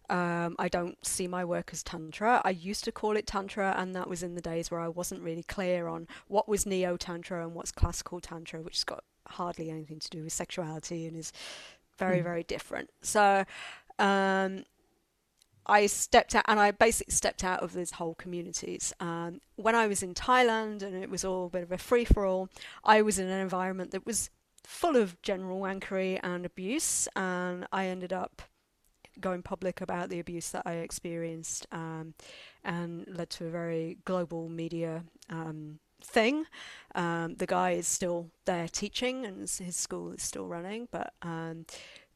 [0.09, 2.41] um, I don't see my work as tantra.
[2.43, 5.21] I used to call it tantra, and that was in the days where I wasn't
[5.21, 9.69] really clear on what was neo tantra and what's classical tantra, which has got hardly
[9.69, 11.31] anything to do with sexuality and is
[11.97, 12.23] very, mm.
[12.23, 12.89] very different.
[13.01, 13.45] So
[13.99, 14.65] um,
[15.65, 18.93] I stepped out and I basically stepped out of these whole communities.
[18.99, 22.05] Um, when I was in Thailand and it was all a bit of a free
[22.05, 22.49] for all,
[22.83, 24.29] I was in an environment that was
[24.65, 28.41] full of general wankery and abuse, and I ended up
[29.19, 32.13] going public about the abuse that I experienced um,
[32.63, 36.45] and led to a very global media um, thing.
[36.95, 41.65] Um, the guy is still there teaching and his school is still running, but um,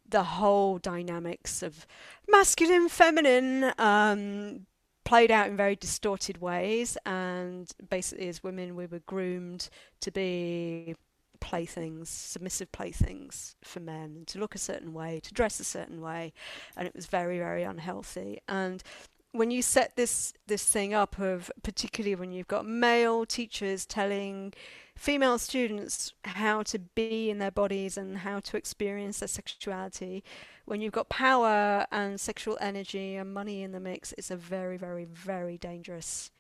[0.07, 1.85] the whole dynamics of
[2.27, 4.65] masculine, feminine, um,
[5.03, 6.97] played out in very distorted ways.
[7.05, 9.69] And basically, as women, we were groomed
[10.01, 10.95] to be
[11.39, 16.33] playthings, submissive playthings for men, to look a certain way, to dress a certain way,
[16.75, 18.39] and it was very, very unhealthy.
[18.47, 18.83] And
[19.31, 24.53] when you set this this thing up of particularly when you've got male teachers telling
[24.97, 30.23] female students how to be in their bodies and how to experience their sexuality
[30.65, 34.77] when you've got power and sexual energy and money in the mix it's a very
[34.77, 36.31] very very dangerous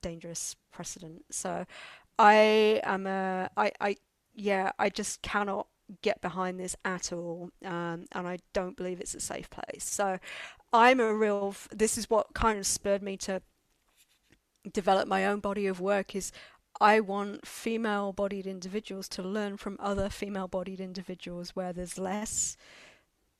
[0.00, 1.64] dangerous precedent so
[2.18, 3.96] i am a i i
[4.38, 5.66] yeah, I just cannot
[6.02, 9.84] get behind this at all, um, and I don't believe it's a safe place.
[9.84, 10.18] So
[10.72, 11.54] I'm a real.
[11.72, 13.42] This is what kind of spurred me to
[14.72, 16.14] develop my own body of work.
[16.14, 16.30] Is
[16.80, 22.56] I want female-bodied individuals to learn from other female-bodied individuals where there's less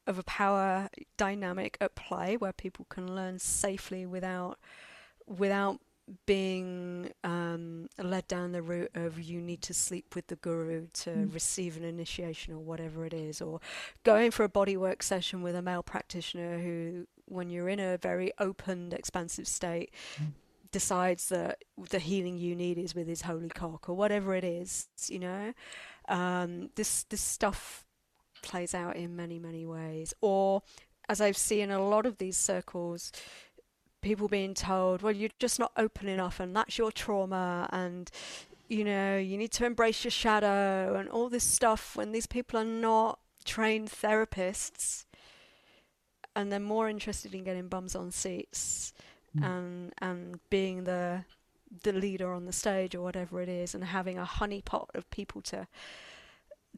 [0.07, 4.59] of a power dynamic at play, where people can learn safely without
[5.27, 5.81] without
[6.25, 11.11] being um, led down the route of you need to sleep with the guru to
[11.11, 11.35] mm.
[11.35, 13.61] receive an initiation or whatever it is, or
[14.05, 18.33] going for a bodywork session with a male practitioner who, when you're in a very
[18.39, 20.33] opened, expansive state, mm.
[20.71, 24.89] Decides that the healing you need is with his holy cock or whatever it is,
[25.09, 25.53] you know.
[26.09, 27.85] Um, this this stuff
[28.43, 30.63] plays out in many many ways, or
[31.09, 33.13] as I've seen in a lot of these circles
[34.01, 38.11] people being told, well, you're just not open enough and that's your trauma and
[38.69, 42.61] you know, you need to embrace your shadow and all this stuff when these people
[42.61, 45.07] are not trained therapists.
[46.37, 48.93] And they're more interested in getting bums on seats
[49.37, 49.45] mm.
[49.45, 51.25] and and being the
[51.83, 55.41] the leader on the stage or whatever it is and having a honeypot of people
[55.43, 55.67] to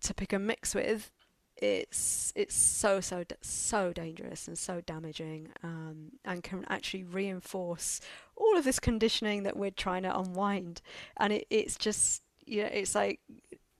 [0.01, 1.11] to pick and mix with
[1.57, 8.01] it's it's so so so dangerous and so damaging um, and can actually reinforce
[8.35, 10.81] all of this conditioning that we're trying to unwind
[11.19, 13.21] and it, it's just you know it's like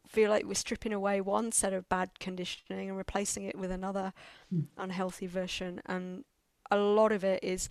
[0.07, 4.13] feel like we're stripping away one set of bad conditioning and replacing it with another
[4.53, 4.65] mm.
[4.77, 6.25] unhealthy version and
[6.71, 7.69] a lot of it is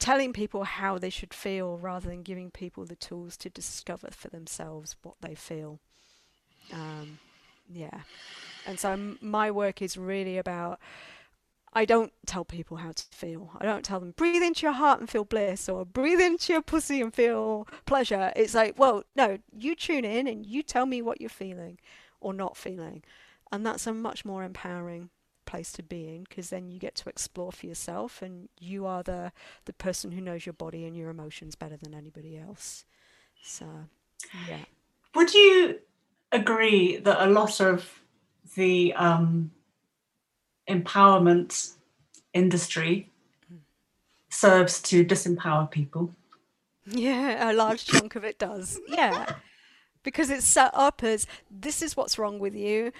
[0.00, 4.28] telling people how they should feel rather than giving people the tools to discover for
[4.28, 5.78] themselves what they feel
[6.72, 7.18] um,
[7.72, 8.00] yeah
[8.66, 10.80] and so my work is really about
[11.72, 13.50] I don't tell people how to feel.
[13.60, 16.62] I don't tell them breathe into your heart and feel bliss or breathe into your
[16.62, 18.32] pussy and feel pleasure.
[18.34, 21.78] It's like, well, no, you tune in and you tell me what you're feeling
[22.20, 23.04] or not feeling.
[23.52, 25.10] And that's a much more empowering
[25.46, 29.02] place to be in because then you get to explore for yourself and you are
[29.02, 29.32] the
[29.64, 32.84] the person who knows your body and your emotions better than anybody else.
[33.42, 33.66] So,
[34.48, 34.64] yeah.
[35.14, 35.80] Would you
[36.32, 38.00] agree that a lot of
[38.54, 39.50] the um,
[40.68, 41.74] empowerment
[42.32, 43.10] industry
[44.28, 46.14] serves to disempower people.
[46.86, 48.80] Yeah, a large chunk of it does.
[48.88, 49.34] Yeah.
[50.02, 52.92] Because it's set up as this is what's wrong with you.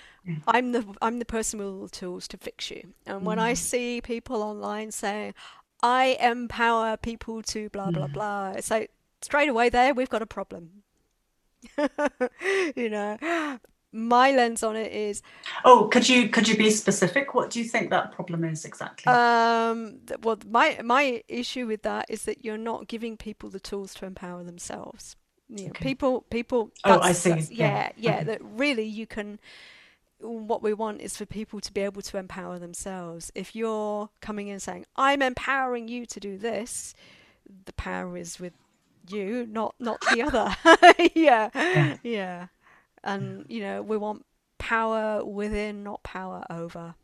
[0.46, 2.92] I'm the I'm the person with all the tools to fix you.
[3.06, 3.42] And when mm.
[3.42, 5.34] I see people online saying,
[5.82, 8.12] I empower people to blah blah mm.
[8.12, 8.90] blah, it's like
[9.22, 10.82] straight away there we've got a problem.
[12.76, 13.58] you know,
[13.92, 15.20] my lens on it is
[15.64, 19.12] oh could you could you be specific what do you think that problem is exactly
[19.12, 23.92] um well my my issue with that is that you're not giving people the tools
[23.92, 25.16] to empower themselves
[25.52, 25.84] you know, okay.
[25.84, 27.30] people people oh i see.
[27.30, 27.40] yeah.
[27.50, 28.24] yeah, yeah okay.
[28.24, 29.38] that really you can
[30.20, 33.32] what we want is for people to be able to empower themselves.
[33.34, 36.94] If you're coming in saying i'm empowering you to do this
[37.64, 38.52] the power is with
[39.08, 40.54] you not not the other.
[41.14, 41.50] Yeah.
[41.54, 42.46] Yeah, yeah.
[43.02, 44.24] And you know we want
[44.58, 46.94] power within not power over.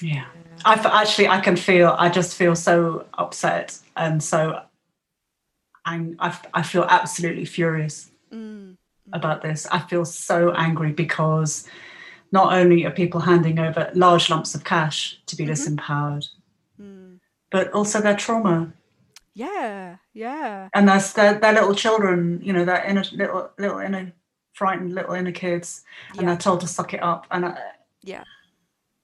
[0.00, 0.56] Yeah, yeah.
[0.64, 4.62] i actually i can feel i just feel so upset and so
[5.88, 8.76] and I, I feel absolutely furious mm.
[9.12, 11.66] about this i feel so angry because
[12.30, 15.52] not only are people handing over large lumps of cash to be mm-hmm.
[15.52, 16.26] disempowered
[16.80, 17.18] mm.
[17.50, 18.72] but also their trauma
[19.34, 24.12] yeah yeah and that's their, their little children you know their inner little little inner
[24.52, 26.26] frightened little inner kids and yeah.
[26.26, 27.58] they're told to suck it up and I,
[28.02, 28.24] yeah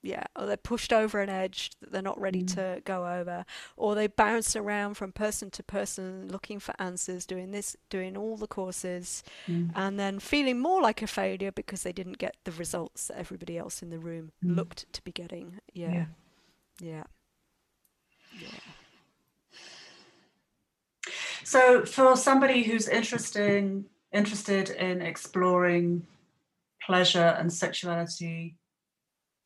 [0.05, 2.53] yeah or they're pushed over an edge that they're not ready mm.
[2.53, 7.51] to go over or they bounce around from person to person looking for answers doing
[7.51, 9.69] this doing all the courses mm.
[9.75, 13.57] and then feeling more like a failure because they didn't get the results that everybody
[13.57, 14.55] else in the room mm.
[14.55, 16.05] looked to be getting yeah yeah,
[16.79, 17.03] yeah.
[18.41, 18.49] yeah.
[21.43, 26.07] So, for somebody who's interested interested in exploring
[26.81, 28.55] pleasure and sexuality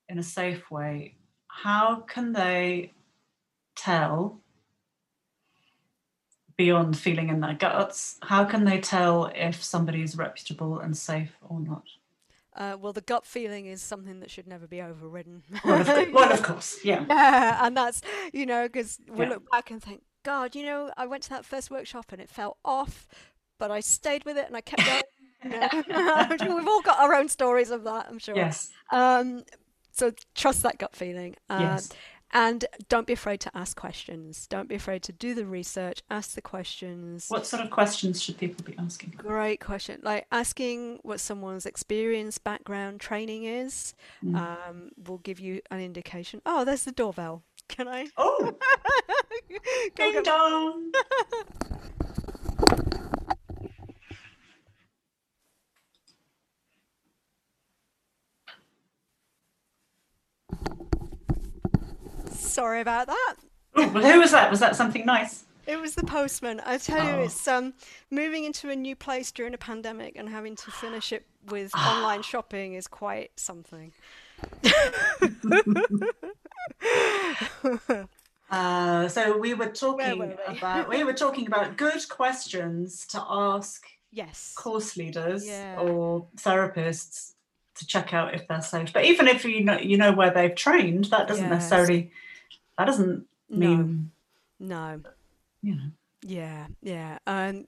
[0.09, 1.15] in a safe way,
[1.47, 2.91] how can they
[3.75, 4.41] tell
[6.57, 8.17] beyond feeling in their guts?
[8.21, 11.83] How can they tell if somebody is reputable and safe or not?
[12.55, 15.43] Uh, well, the gut feeling is something that should never be overridden.
[15.63, 17.05] well, of, well, of course, yeah.
[17.09, 17.65] yeah.
[17.65, 18.01] And that's,
[18.33, 19.29] you know, because we yeah.
[19.29, 22.29] look back and think, God, you know, I went to that first workshop and it
[22.29, 23.07] felt off,
[23.57, 25.03] but I stayed with it and I kept going.
[26.55, 28.35] We've all got our own stories of that, I'm sure.
[28.35, 28.71] Yes.
[28.91, 29.43] Um,
[29.99, 31.35] so trust that gut feeling.
[31.49, 31.89] Uh, yes.
[32.31, 34.45] and don't be afraid to ask questions.
[34.47, 37.25] Don't be afraid to do the research, ask the questions.
[37.27, 39.13] What sort of questions should people be asking?
[39.17, 39.99] Great question.
[40.03, 43.93] Like asking what someone's experience, background, training is
[44.23, 44.35] Mm.
[44.35, 46.41] um, will give you an indication.
[46.45, 47.43] Oh, there's the doorbell.
[47.67, 48.07] Can I?
[48.17, 48.55] Oh,
[49.95, 50.91] ding dong.
[62.59, 63.35] Sorry about that.
[63.79, 64.51] Ooh, well, who was that?
[64.51, 65.45] Was that something nice?
[65.65, 66.59] It was the postman.
[66.65, 67.21] I tell you, Oh.
[67.21, 67.73] it's um,
[68.11, 72.21] moving into a new place during a pandemic and having to finish it with online
[72.21, 73.93] shopping is quite something.
[78.51, 80.57] Uh, so we were talking were we?
[80.57, 84.55] about we were talking about good questions to ask Yes.
[84.57, 85.77] course leaders Yeah.
[85.79, 87.33] or therapists
[87.75, 88.91] to check out if they're safe.
[88.91, 91.51] But even if you know you know where they've trained, that doesn't Yes.
[91.53, 92.11] necessarily
[92.79, 94.11] that doesn't mean
[94.59, 95.01] No.
[95.61, 95.91] you know.
[96.21, 96.67] Yeah.
[96.81, 97.19] Yeah.
[97.27, 97.65] Um,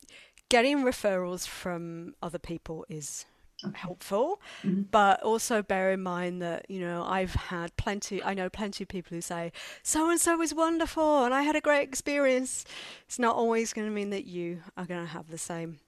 [0.49, 3.26] getting referrals from other people is
[3.64, 3.78] Okay.
[3.78, 4.89] helpful, Mhm.
[4.89, 8.24] but also bear in mind that you know I've had plenty.
[8.24, 9.51] I know plenty of people who say
[9.84, 12.66] so and so is wonderful and I had a great experience.
[13.05, 15.80] It's not always going to mean that you are going to have the same,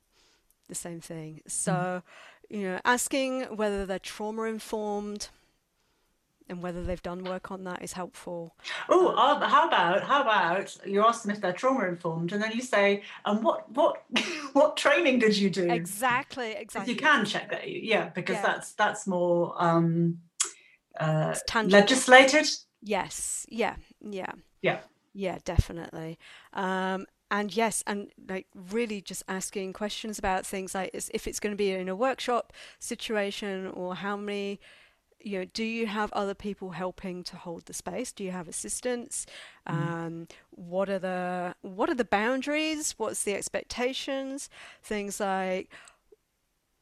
[0.68, 1.42] the same thing.
[1.48, 2.04] So,
[2.48, 5.30] you know, asking whether they're trauma informed
[6.50, 8.56] and whether they've done work on that is helpful.
[8.90, 12.52] Oh, uh, how about how about you ask them if they're trauma informed, and then
[12.54, 14.04] you say, "And what what
[14.54, 16.52] what training did you do?" Exactly.
[16.52, 16.94] If Exactly.
[16.94, 18.42] you can check that, yeah, because Yeah.
[18.42, 20.20] that's that's more um,
[21.00, 21.36] uh,
[21.66, 22.48] legislated.
[22.82, 23.46] Yes.
[23.50, 23.76] Yeah.
[24.02, 24.32] Yeah.
[24.62, 24.80] Yeah.
[25.14, 26.18] Yeah, definitely.
[26.54, 31.54] Um, and yes, and like really just asking questions about things like if it's going
[31.54, 34.60] to be in a workshop situation or how many,
[35.24, 38.12] you know, do you have other people helping to hold the space?
[38.12, 39.26] Do you have assistants?
[39.68, 39.94] Mm-hmm.
[39.94, 42.96] Um, what are the what are the boundaries?
[42.98, 44.50] What's the expectations?
[44.84, 45.72] Things like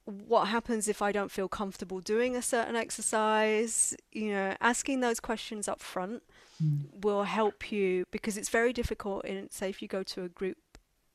[0.06, 3.96] what happens if I don't feel comfortable doing a certain exercise?
[4.12, 6.24] You know, asking those questions up front
[6.62, 7.04] mm.
[7.04, 10.58] will help you because it's very difficult in say if you go to a group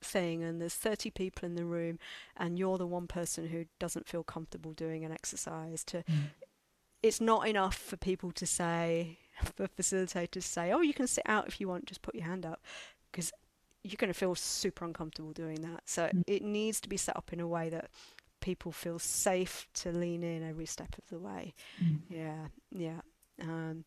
[0.02, 1.98] thing and there's 30 people in the room
[2.36, 6.28] and you're the one person who doesn't feel comfortable doing an exercise to mm.
[7.02, 9.18] It's not enough for people to say
[9.54, 12.24] for facilitators to say oh you can sit out if you want just put your
[12.24, 12.62] hand up
[13.12, 13.32] because
[13.84, 16.24] you're going to feel super uncomfortable doing that so Mm.
[16.26, 17.90] it needs to be set up in a way that
[18.40, 22.00] people feel safe to lean in every step of the way Mm.
[22.08, 23.00] yeah yeah
[23.42, 23.84] um,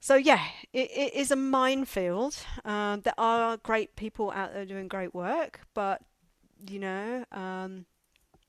[0.00, 2.36] so yeah, it, it is a minefield.
[2.66, 6.02] Um, there are great people out there doing great work, but
[6.68, 7.86] you know, um,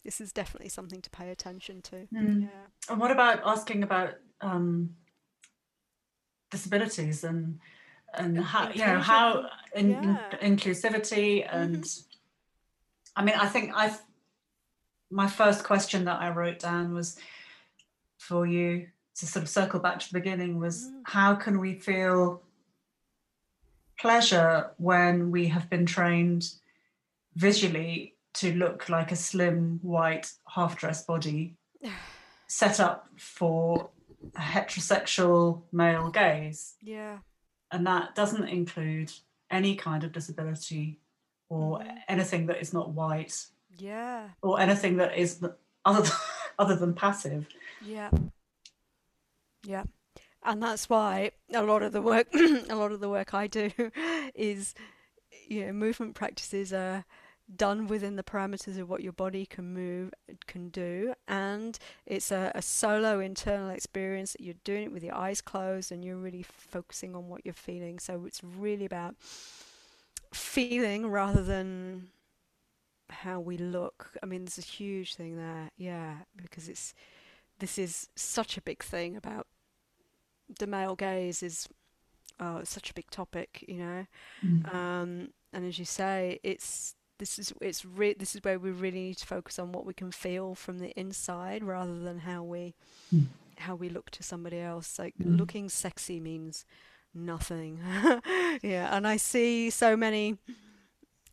[0.06, 2.08] this is definitely something to pay attention to.
[2.14, 2.44] Mm.
[2.44, 2.48] Yeah.
[2.90, 4.92] And what about asking about um,
[6.52, 7.60] disabilities and
[8.14, 11.86] and how you know how in, in- inclusivity and
[13.16, 14.02] I mean I think I've
[15.12, 17.18] my first question that I wrote down was
[18.18, 21.02] for you to sort of circle back to the beginning was Mm.
[21.06, 22.42] how can we feel
[24.00, 26.50] pleasure when we have been trained
[27.36, 31.56] visually to look like a slim white half-dressed body
[32.48, 33.90] set up for
[34.36, 37.20] a heterosexual male gaze Yeah.
[37.72, 39.12] and that doesn't include
[39.52, 41.00] any kind of disability
[41.50, 41.98] or Mhm.
[42.08, 43.46] anything that is not white
[43.78, 44.30] Yeah.
[44.42, 45.44] or anything that is
[45.86, 46.12] other than,
[46.60, 47.48] other than passive
[47.82, 48.10] Yeah.
[49.64, 49.84] Yeah.
[50.44, 53.72] And that's why a lot of the work a lot of the work I do
[54.36, 54.74] is
[55.48, 57.06] you know, movement practices are
[57.54, 60.12] done within the parameters of what your body can move
[60.48, 65.14] can do and it's a, a solo internal experience that you're doing it with your
[65.14, 68.00] eyes closed and you're really focusing on what you're feeling.
[68.00, 69.16] So it's really about
[70.34, 72.08] feeling rather than
[73.10, 74.12] how we look.
[74.24, 76.94] I mean there's a huge thing there yeah because it's
[77.60, 79.46] this is such a big thing about
[80.60, 81.68] the male gaze is
[82.40, 84.06] oh it's such a big topic you know?
[84.72, 89.00] Um, and as you say it's this is it's re- this is where we really
[89.04, 92.74] need to focus on what we can feel from the inside rather than how we
[93.14, 93.28] Mm.
[93.58, 95.38] how we look to somebody else like Mm.
[95.38, 96.66] looking sexy means
[97.14, 97.80] nothing
[98.62, 100.38] yeah and i see so many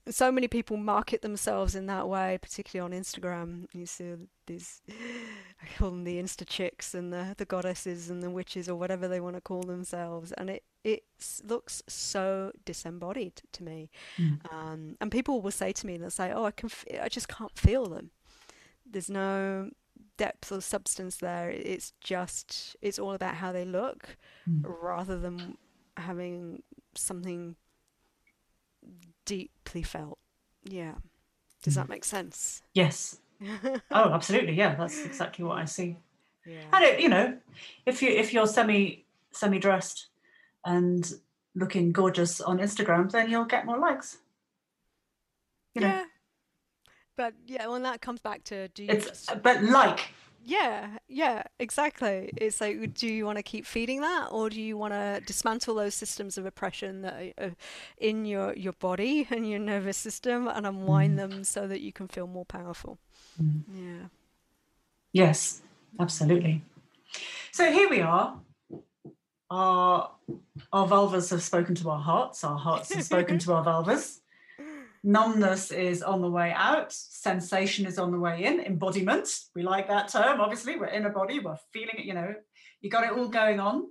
[0.09, 3.66] so many people market themselves in that way, particularly on Instagram.
[3.72, 4.14] You see
[4.46, 8.74] these, I call them the Insta chicks and the, the goddesses and the witches or
[8.74, 11.05] whatever they want to call themselves, and it it
[11.44, 13.88] looks so disembodied to me.
[14.18, 14.53] Mm.
[14.53, 17.28] Um, and people will say to me, they'll say, "Oh, I can, f- I just
[17.28, 18.11] can't feel them.
[18.84, 19.70] There's no
[20.16, 21.50] depth or substance there.
[21.50, 24.16] It's just, it's all about how they look,
[24.50, 24.64] Mm.
[24.82, 25.57] rather than
[25.96, 26.64] having
[26.96, 27.55] something
[29.25, 30.18] deeply felt.
[30.64, 30.95] Yeah.
[31.62, 31.91] Does that mm.
[31.91, 32.62] make sense?
[32.75, 33.18] Yes.
[33.91, 34.55] oh, absolutely.
[34.55, 35.97] Yeah, that's exactly what I see.
[36.47, 36.62] Yeah.
[36.73, 37.39] And it, you know,
[37.87, 40.09] if you if you're semi semi dressed
[40.64, 41.11] and
[41.55, 44.18] looking gorgeous on Instagram, then you'll get more likes.
[45.75, 46.05] You know, Yeah.
[47.16, 50.01] But yeah, when that comes back to do you it's just but like
[50.45, 52.30] Yeah, yeah, exactly.
[52.36, 55.74] It's like, do you want to keep feeding that, or do you want to dismantle
[55.74, 57.57] those systems of oppression that are are
[57.99, 61.16] in your your body and your nervous system and unwind mm.
[61.18, 62.99] them so that you can feel more powerful?
[63.40, 63.62] Mm.
[63.72, 64.09] Yeah.
[65.12, 65.62] yes,
[66.01, 66.62] absolutely.
[67.53, 68.40] So here we are.
[69.51, 70.11] Our
[70.72, 72.43] our vulvas have spoken to our hearts.
[72.43, 74.22] Our hearts have spoken to our vulvas.
[75.05, 76.92] Numbness is on the way out.
[76.92, 78.61] Sensation is on the way in.
[78.61, 79.28] Embodiment.
[79.55, 80.40] We like that term.
[80.40, 81.40] Obviously, we're in a body.
[81.40, 82.05] We're feeling it.
[82.05, 82.34] You know,
[82.80, 83.88] you got it all going on.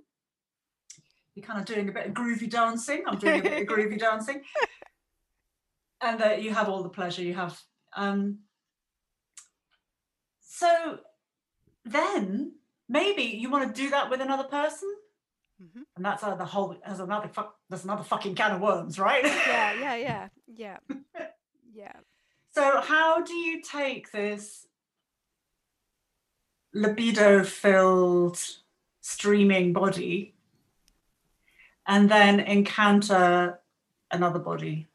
[1.34, 3.02] You're kind of doing a bit of groovy dancing.
[3.06, 4.40] I'm doing a bit of groovy dancing,
[6.00, 7.22] and that you have all the pleasure.
[7.22, 7.60] You have.
[7.94, 8.38] Um,
[10.40, 10.98] so
[11.84, 12.54] then
[12.88, 14.88] maybe you want to do that with another person,
[15.62, 15.82] Mhm.
[15.96, 16.76] and that's uh, the whole.
[16.86, 17.28] There's another.
[17.28, 19.24] Fuck, there's another fucking can of worms, right?
[19.24, 20.78] Yeah, yeah, yeah, yeah,
[21.74, 21.92] yeah.
[22.54, 24.66] So, how do you take this
[26.74, 28.38] libido filled,
[29.00, 30.34] streaming body
[31.86, 33.58] and then encounter
[34.10, 34.86] another body?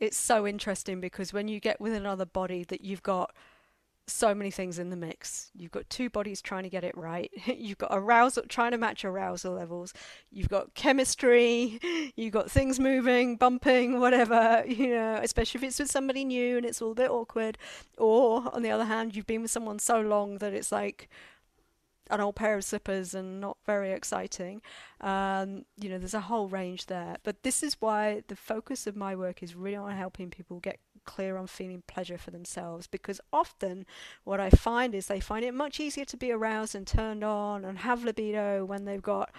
[0.00, 3.32] It's so interesting because when you get with another body that you've got
[4.06, 5.50] so many things in the mix.
[5.56, 7.30] You've got two bodies trying to get it right.
[7.46, 9.94] You've got arousal, trying to match arousal levels.
[10.30, 11.80] You've got chemistry.
[12.16, 16.66] You've got things moving, bumping, whatever, you know, especially if it's with somebody new and
[16.66, 17.58] it's all a bit awkward.
[17.98, 21.08] Or, on the other hand, you've been with someone so long that it's like,
[22.10, 24.60] an old pair of slippers and not very exciting.
[25.00, 27.16] Um, you know, there's a whole range there.
[27.22, 30.78] But this is why the focus of my work is really on helping people get
[31.04, 33.86] clear on feeling pleasure for themselves because often
[34.24, 37.64] what I find is they find it much easier to be aroused and turned on
[37.64, 39.30] and have libido when they've got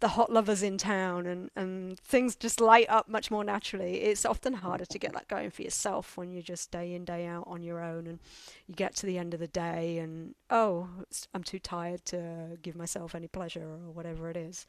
[0.00, 4.02] the hot lovers in town and, and things just light up much more naturally.
[4.02, 7.26] It's often harder to get that going for yourself when you're just day in, day
[7.26, 8.20] out on your own and
[8.68, 10.88] you get to the end of the day and, oh,
[11.34, 14.66] I'm too tired to give myself any pleasure or whatever it is.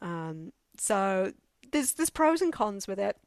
[0.00, 1.32] Um, so
[1.72, 3.18] there's, there's pros and cons with it.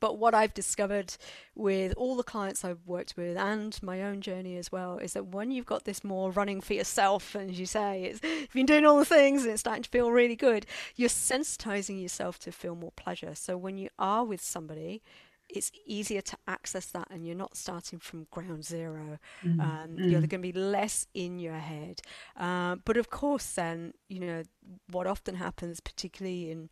[0.00, 1.16] But what I've discovered
[1.54, 5.28] with all the clients I've worked with and my own journey as well is that
[5.28, 8.66] when you've got this more running for yourself, and as you say, it's, you've been
[8.66, 12.52] doing all the things and it's starting to feel really good, you're sensitizing yourself to
[12.52, 13.34] feel more pleasure.
[13.34, 15.02] So when you are with somebody,
[15.48, 19.18] it's easier to access that and you're not starting from ground zero.
[19.60, 22.02] Um, You're going to be less in your head.
[22.36, 24.42] Uh, but of course, then, you know,
[24.90, 26.68] what often happens, particularly in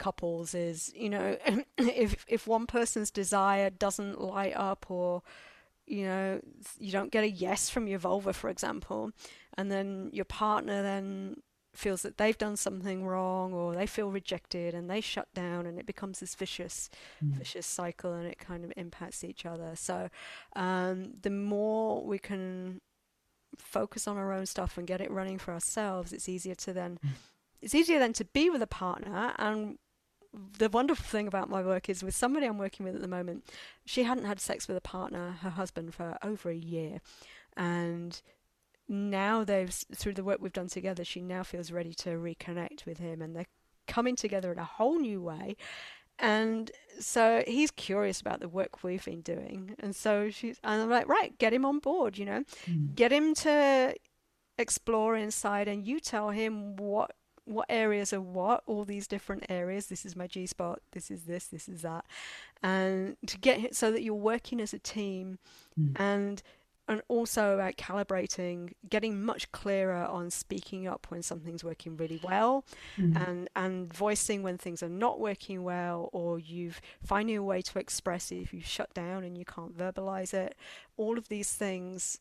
[0.00, 1.36] couples, is, you know,
[1.78, 5.22] if, if one person's desire doesn't light up or,
[5.86, 6.40] you know,
[6.78, 9.12] you don't get a yes from your vulva, for example,
[9.56, 11.36] and then your partner then
[11.72, 15.78] feels that they've done something wrong or they feel rejected and they shut down and
[15.78, 16.90] it becomes this vicious
[17.38, 19.72] vicious cycle and it kind of impacts each other.
[19.76, 20.10] So
[20.56, 22.80] um, the more we can
[23.56, 26.98] focus on our own stuff and get it running for ourselves it's easier to then
[27.60, 29.78] it's easier then to be with a partner and
[30.32, 33.44] the wonderful thing about my work is with somebody I'm working with at the moment
[33.84, 37.00] she hadn't had sex with a partner her husband for over a year.
[37.56, 38.20] And
[38.88, 42.98] now they've through the work we've done together she now feels ready to reconnect with
[42.98, 43.46] him and they're
[43.86, 45.56] coming together in a whole new way.
[46.18, 49.74] And so he's curious about the work we've been doing.
[49.78, 52.44] And so she's and i'm like right get him on board you know?
[52.66, 52.86] Hmm.
[52.94, 53.94] Get him to
[54.58, 57.12] explore inside and you tell him what
[57.50, 61.24] what areas are what all these different areas this is my g spot this is
[61.24, 62.04] this this is that.
[62.62, 65.38] And to get it so that you're working as a team
[65.76, 65.92] hmm.
[65.96, 66.42] and
[66.90, 72.64] and also about calibrating, getting much clearer on speaking up when something's working really well,
[72.96, 73.16] hmm.
[73.16, 77.78] and and voicing when things are not working well, or you've finding a way to
[77.78, 80.56] express it if you shut down and you can't verbalize it.
[80.96, 82.18] All of these things,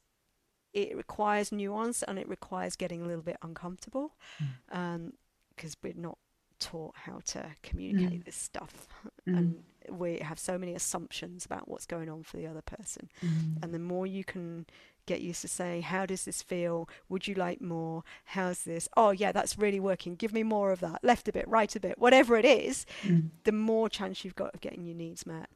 [0.74, 4.78] it requires nuance and it requires getting a little bit uncomfortable, hmm.
[4.78, 5.14] um,
[5.56, 6.18] because we're not
[6.60, 8.88] taught how to communicate this stuff,
[9.26, 9.36] hmm.
[9.36, 13.10] and we have so many assumptions about what's going on for the other person.
[13.22, 13.64] Hmm.
[13.64, 14.66] And the more you can
[15.06, 16.88] get used to saying, How does this feel?
[17.10, 18.04] Would you like more?
[18.26, 18.88] How's this?
[18.96, 20.16] Oh, yeah, that's really working.
[20.16, 21.04] Give me more of that.
[21.04, 22.86] Left a bit, right a bit, whatever it is,
[23.44, 25.50] the more chance you've got of getting your needs met.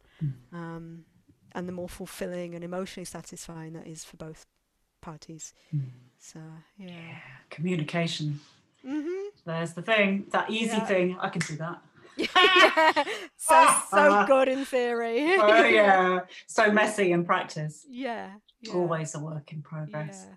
[0.51, 1.05] Um,
[1.53, 4.45] and the more fulfilling and emotionally satisfying that is for both
[5.03, 5.53] parties.
[5.75, 5.89] Mm.
[6.17, 6.39] So,
[6.77, 7.17] yeah.
[7.49, 8.39] Communication.
[8.85, 9.27] Mm-hmm.
[9.45, 10.85] There's the thing, that easy Yeah.
[10.85, 11.17] thing.
[11.19, 11.81] I can do that.
[12.17, 13.03] yeah.
[13.37, 14.25] So ah, so ah.
[14.25, 15.35] good in theory.
[15.39, 17.85] oh yeah, so messy in practice.
[17.89, 18.33] Yeah.
[18.61, 18.73] yeah.
[18.73, 20.27] Always a work in progress.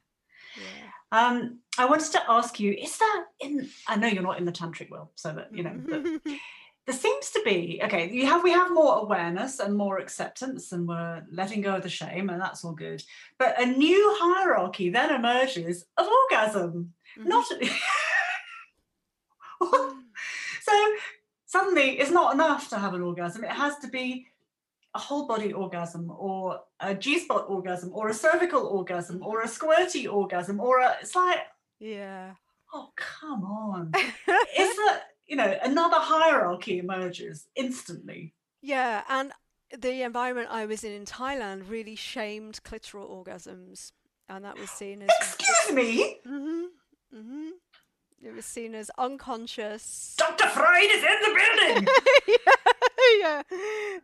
[0.56, 0.62] Yeah.
[0.62, 1.26] yeah.
[1.26, 3.68] Um, I wanted to ask you: Is there in?
[3.86, 5.76] I know you're not in the tantric world, so that you know.
[5.76, 6.02] But
[6.86, 8.08] there seems to be okay.
[8.10, 11.88] You have we have more awareness and more acceptance, and we're letting go of the
[11.88, 13.02] shame, and that's all good.
[13.38, 16.94] But a new hierarchy then emerges of orgasm.
[17.18, 17.26] Mhm.
[17.26, 17.46] Not
[20.62, 20.72] so
[21.46, 23.42] suddenly it's not enough to have an orgasm.
[23.42, 24.28] It has to be
[24.94, 29.48] a whole body orgasm or a G spot orgasm or a cervical orgasm or a
[29.48, 31.40] squirty orgasm or a it's like,
[31.80, 32.34] yeah.
[32.72, 33.92] oh come on.
[33.96, 38.34] Is that you know, another hierarchy emerges instantly.
[38.62, 39.32] Yeah, and
[39.76, 43.92] the environment I was in in Thailand really shamed clitoral orgasms,
[44.28, 46.64] and that was seen as Excuse me, hmm
[47.12, 47.48] hmm
[48.22, 50.14] It was seen as unconscious.
[50.18, 50.48] Dr.
[50.48, 51.88] Freud is in the building.
[53.20, 53.42] yeah,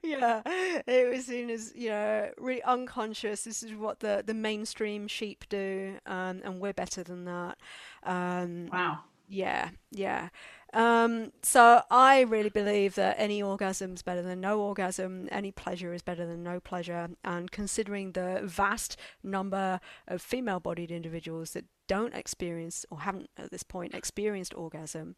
[0.02, 0.42] yeah.
[0.86, 3.44] It was seen as you know really unconscious.
[3.44, 7.58] This is what the the mainstream sheep do, um, and we're better than that.
[8.04, 9.00] Um, wow.
[9.28, 10.28] yeah, yeah.
[10.72, 15.92] Um, so I really believe that any orgasm is better than no orgasm, any pleasure
[15.92, 22.14] is better than no pleasure, and considering the vast number of female-bodied individuals that don't
[22.14, 25.16] experience or haven't at this point experienced orgasm,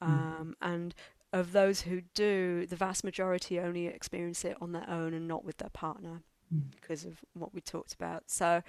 [0.00, 0.94] um, and
[1.32, 5.44] of those who do, the vast majority only experience it on their own and not
[5.44, 6.22] with their partner
[6.54, 6.70] Mm.
[6.80, 8.24] because of what we talked about.
[8.26, 8.62] So,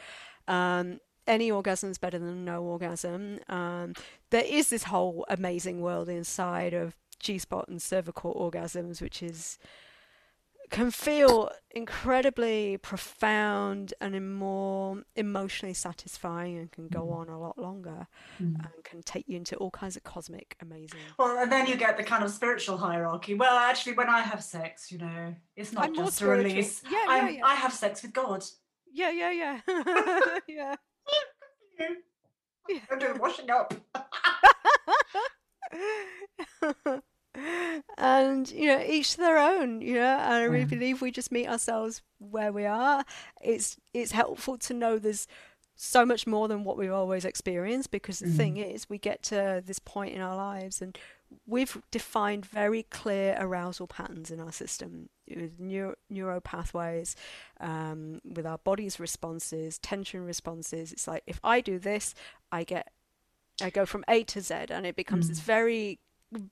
[0.47, 3.39] um, any orgasm is better than no orgasm.
[3.49, 3.93] Um,
[4.29, 9.57] there is this whole amazing world inside of G spot and cervical orgasms, which is
[10.71, 17.13] can feel incredibly profound and more emotionally satisfying and can go Mm.
[17.15, 18.07] on a lot longer
[18.41, 18.55] Mm.
[18.65, 20.99] and can take you into all kinds of cosmic amazing.
[21.19, 23.35] Well, and then you get the kind of spiritual hierarchy.
[23.35, 26.81] Well, actually, when I have sex, you know, it's not I'm just a release.
[26.83, 27.45] Yeah, yeah, I'm, yeah.
[27.45, 28.43] I have sex with God.
[28.91, 29.59] Yeah, yeah, yeah.
[30.47, 30.75] yeah.
[32.67, 32.79] Yeah.
[32.91, 33.73] I'm doing washing up.
[37.97, 41.33] and you know each to their own you know and i really believe we just
[41.33, 43.03] meet ourselves where we are
[43.41, 45.27] it's it's helpful to know there's
[45.75, 48.73] so much more than what we've always experienced because the thing mm.
[48.73, 50.97] is we get to this point in our lives and
[51.47, 57.15] we've defined very clear arousal patterns in our system with neuro, neuro pathways
[57.59, 62.13] um, with our body's responses tension responses it's like if i do this
[62.51, 62.91] i get
[63.61, 65.99] i go from a to z and it becomes this very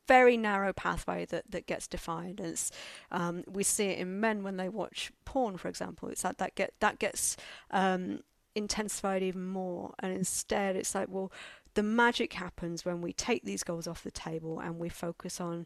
[0.08, 2.40] very narrow pathway that, that gets defined.
[2.40, 2.72] And it's,
[3.12, 6.10] um, we see it in men when they watch porn, for example.
[6.10, 7.38] It's like that get that gets
[7.72, 8.22] um,
[8.56, 9.94] intensified even more.
[10.00, 11.32] And instead, it's like, well,
[11.76, 15.66] the magic happens when we take these goals off the table and we focus on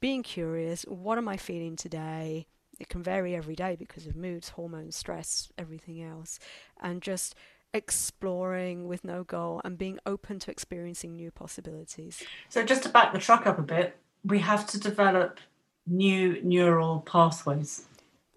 [0.00, 0.82] being curious.
[0.84, 2.46] What am I feeling today?
[2.80, 6.38] It can vary every day because of moods, hormones, stress, everything else,
[6.80, 7.34] and just
[7.74, 12.22] exploring with no goal and being open to experiencing new possibilities.
[12.48, 15.38] So, just to back the truck up a bit, we have to develop
[15.86, 17.84] new neural pathways.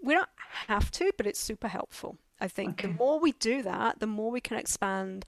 [0.03, 0.30] we don't
[0.68, 2.18] have to, but it's super helpful.
[2.39, 5.26] I think the more we do that, the more we can expand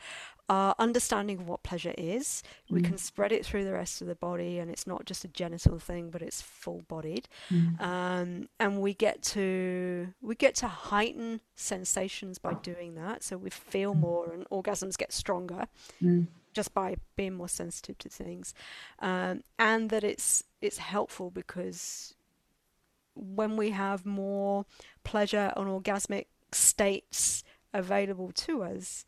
[0.49, 2.41] our understanding of what pleasure is.
[2.69, 5.27] We can spread it through the rest of the body, and it's not just a
[5.27, 7.27] genital thing, but it's full-bodied.
[7.79, 13.23] Um, and we get to we get to heighten sensations by doing that.
[13.23, 15.67] So we feel more, and orgasms get stronger
[16.01, 16.27] Mm.
[16.53, 18.53] just by being more sensitive to things,
[18.99, 22.15] um, and that it's it's helpful because
[23.15, 24.65] when we have more
[25.03, 27.43] pleasure and orgasmic states
[27.73, 29.03] available to us,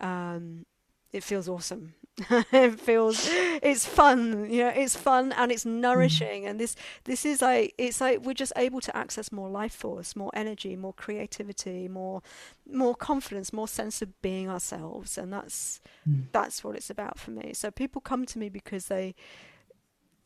[0.00, 0.64] um,
[1.12, 1.94] it feels awesome.
[2.52, 5.80] it feels it's fun, you know, it's fun and it's hmm.
[5.80, 6.46] nourishing.
[6.46, 10.16] And this this is like it's like we're just able to access more life force,
[10.16, 12.22] more energy, more creativity, more
[12.70, 15.16] more confidence, more sense of being ourselves.
[15.16, 16.22] And that's hmm.
[16.32, 17.52] that's what it's about for me.
[17.54, 19.14] So people come to me because they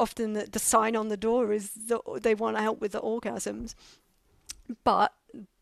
[0.01, 3.01] often the, the sign on the door is that they want to help with the
[3.01, 3.75] orgasms
[4.85, 5.13] but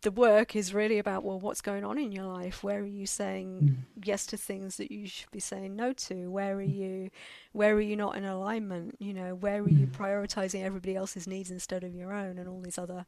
[0.03, 3.07] the work is really about well what's going on in your life where are you
[3.07, 4.05] saying mm.
[4.05, 6.75] yes to things that you should be saying no to where are mm.
[6.75, 7.11] you
[7.53, 9.93] where are you not in alignment you know where are you mm.
[9.93, 13.07] prioritizing everybody else's needs instead of your own and all these other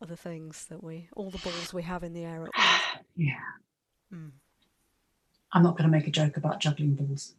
[0.00, 3.34] other things that we all the balls we have in the air at once Yeah.
[4.14, 4.30] Mm.
[5.52, 7.34] I'm not going to make a joke about juggling balls.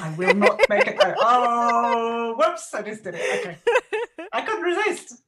[0.00, 0.96] I will not make it.
[1.00, 2.72] Oh, whoops!
[2.74, 3.40] I just did it.
[3.40, 3.56] Okay,
[4.32, 5.22] I couldn't resist.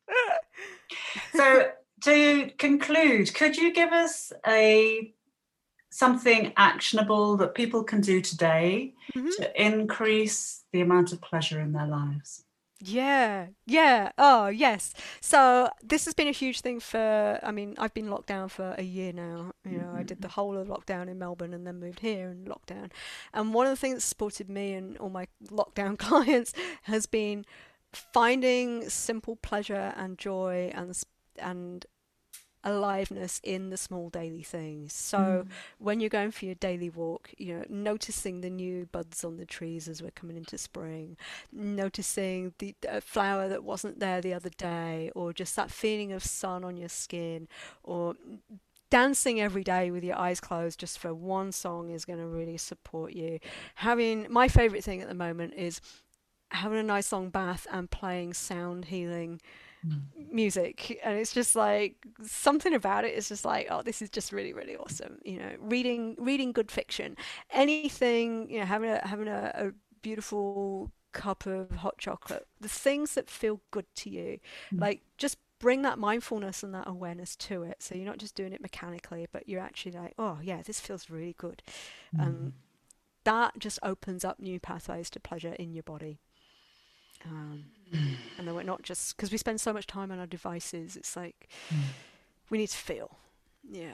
[1.36, 1.70] So
[2.04, 5.12] to conclude, could you give us a
[5.90, 9.30] something actionable that people can do today Mhm.
[9.36, 12.44] to increase the amount of pleasure in their lives?
[12.80, 14.10] Yeah, yeah.
[14.18, 14.92] Oh, yes.
[15.20, 17.38] So this has been a huge thing for.
[17.42, 19.52] I mean, I've been locked down for a year now.
[19.64, 22.44] You know, I did the whole of lockdown in Melbourne and then moved here in
[22.44, 22.90] lockdown.
[23.32, 26.52] And one of the things that supported me and all my lockdown clients
[26.82, 27.46] has been
[27.92, 31.00] finding simple pleasure and joy and
[31.38, 31.86] and
[32.64, 34.92] aliveness in the small daily things.
[34.92, 35.48] So mm.
[35.78, 39.46] when you're going for your daily walk, you know, noticing the new buds on the
[39.46, 41.16] trees as we're coming into spring,
[41.52, 46.64] noticing the flower that wasn't there the other day, or just that feeling of sun
[46.64, 47.46] on your skin,
[47.82, 48.14] or
[48.90, 52.56] dancing every day with your eyes closed just for one song is going to really
[52.56, 53.38] support you.
[53.76, 55.80] Having my favorite thing at the moment is
[56.50, 59.40] having a nice long bath and playing sound healing
[60.32, 64.32] music and it's just like something about it is just like oh this is just
[64.32, 67.16] really really awesome you know reading reading good fiction
[67.50, 69.72] anything you know having a having a, a
[70.02, 74.38] beautiful cup of hot chocolate the things that feel good to you
[74.72, 74.80] mm.
[74.80, 78.52] like just bring that mindfulness and that awareness to it so you're not just doing
[78.52, 81.62] it mechanically but you're actually like oh yeah this feels really good
[82.14, 82.26] mm.
[82.26, 82.52] and
[83.22, 86.18] that just opens up new pathways to pleasure in your body
[87.24, 87.64] um,
[88.38, 90.96] and then we're not just because we spend so much time on our devices.
[90.96, 91.78] It's like mm.
[92.50, 93.18] we need to feel.
[93.68, 93.92] Yeah.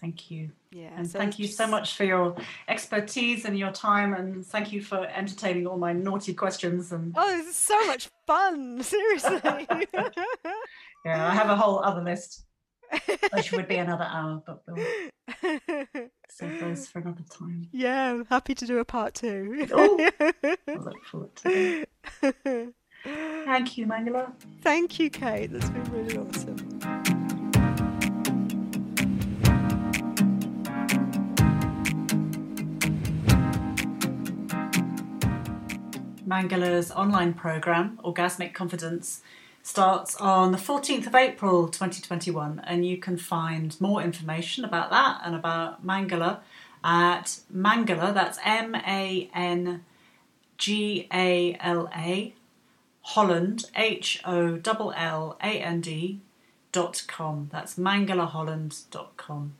[0.00, 0.50] Thank you.
[0.70, 0.90] Yeah.
[0.96, 2.36] And so thank you so much for your
[2.68, 6.92] expertise and your time, and thank you for entertaining all my naughty questions.
[6.92, 8.82] And oh, this is so much fun!
[8.82, 9.40] Seriously.
[11.04, 12.45] yeah, I have a whole other list,
[13.32, 14.86] which would be another hour, but we'll
[16.28, 17.68] save those for another time.
[17.72, 19.66] Yeah, I'm happy to do a part two.
[19.72, 21.84] oh, I look forward to
[22.22, 22.74] it.
[23.04, 24.32] Thank you, Mangala.
[24.62, 25.52] Thank you, Kate.
[25.52, 27.06] That's been really awesome.
[36.26, 39.20] Mangala's online program, Orgasmic Confidence,
[39.66, 45.20] starts on the 14th of April 2021, and you can find more information about that
[45.24, 46.38] and about Mangala
[46.84, 49.84] at Mangala, that's M A N
[50.56, 52.32] G A L A,
[53.02, 56.20] Holland, H O L L A N D
[56.70, 57.48] dot com.
[57.50, 59.54] That's mangalaholland.com.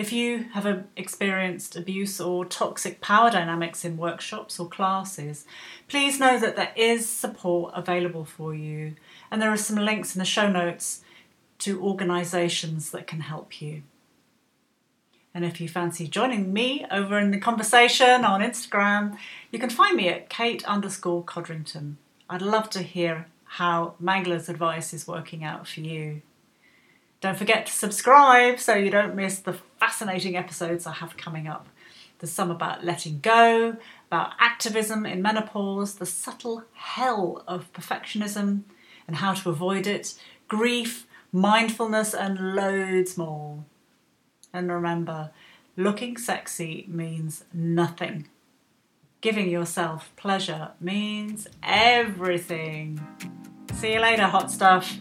[0.00, 5.44] If you have experienced abuse or toxic power dynamics in workshops or classes,
[5.88, 8.94] please know that there is support available for you,
[9.30, 11.02] and there are some links in the show notes
[11.58, 13.82] to organisations that can help you.
[15.34, 19.18] And if you fancy joining me over in the conversation on Instagram,
[19.50, 21.98] you can find me at Kate underscore Codrington.
[22.26, 26.22] I'd love to hear how Mangala's advice is working out for you.
[27.20, 31.68] Don't forget to subscribe so you don't miss the fascinating episodes I have coming up.
[32.18, 38.62] There's some about letting go, about activism in menopause, the subtle hell of perfectionism
[39.06, 40.14] and how to avoid it,
[40.48, 43.64] grief, mindfulness, and loads more.
[44.52, 45.30] And remember,
[45.76, 48.28] looking sexy means nothing.
[49.20, 53.00] Giving yourself pleasure means everything.
[53.74, 54.98] See you later, hot stuff.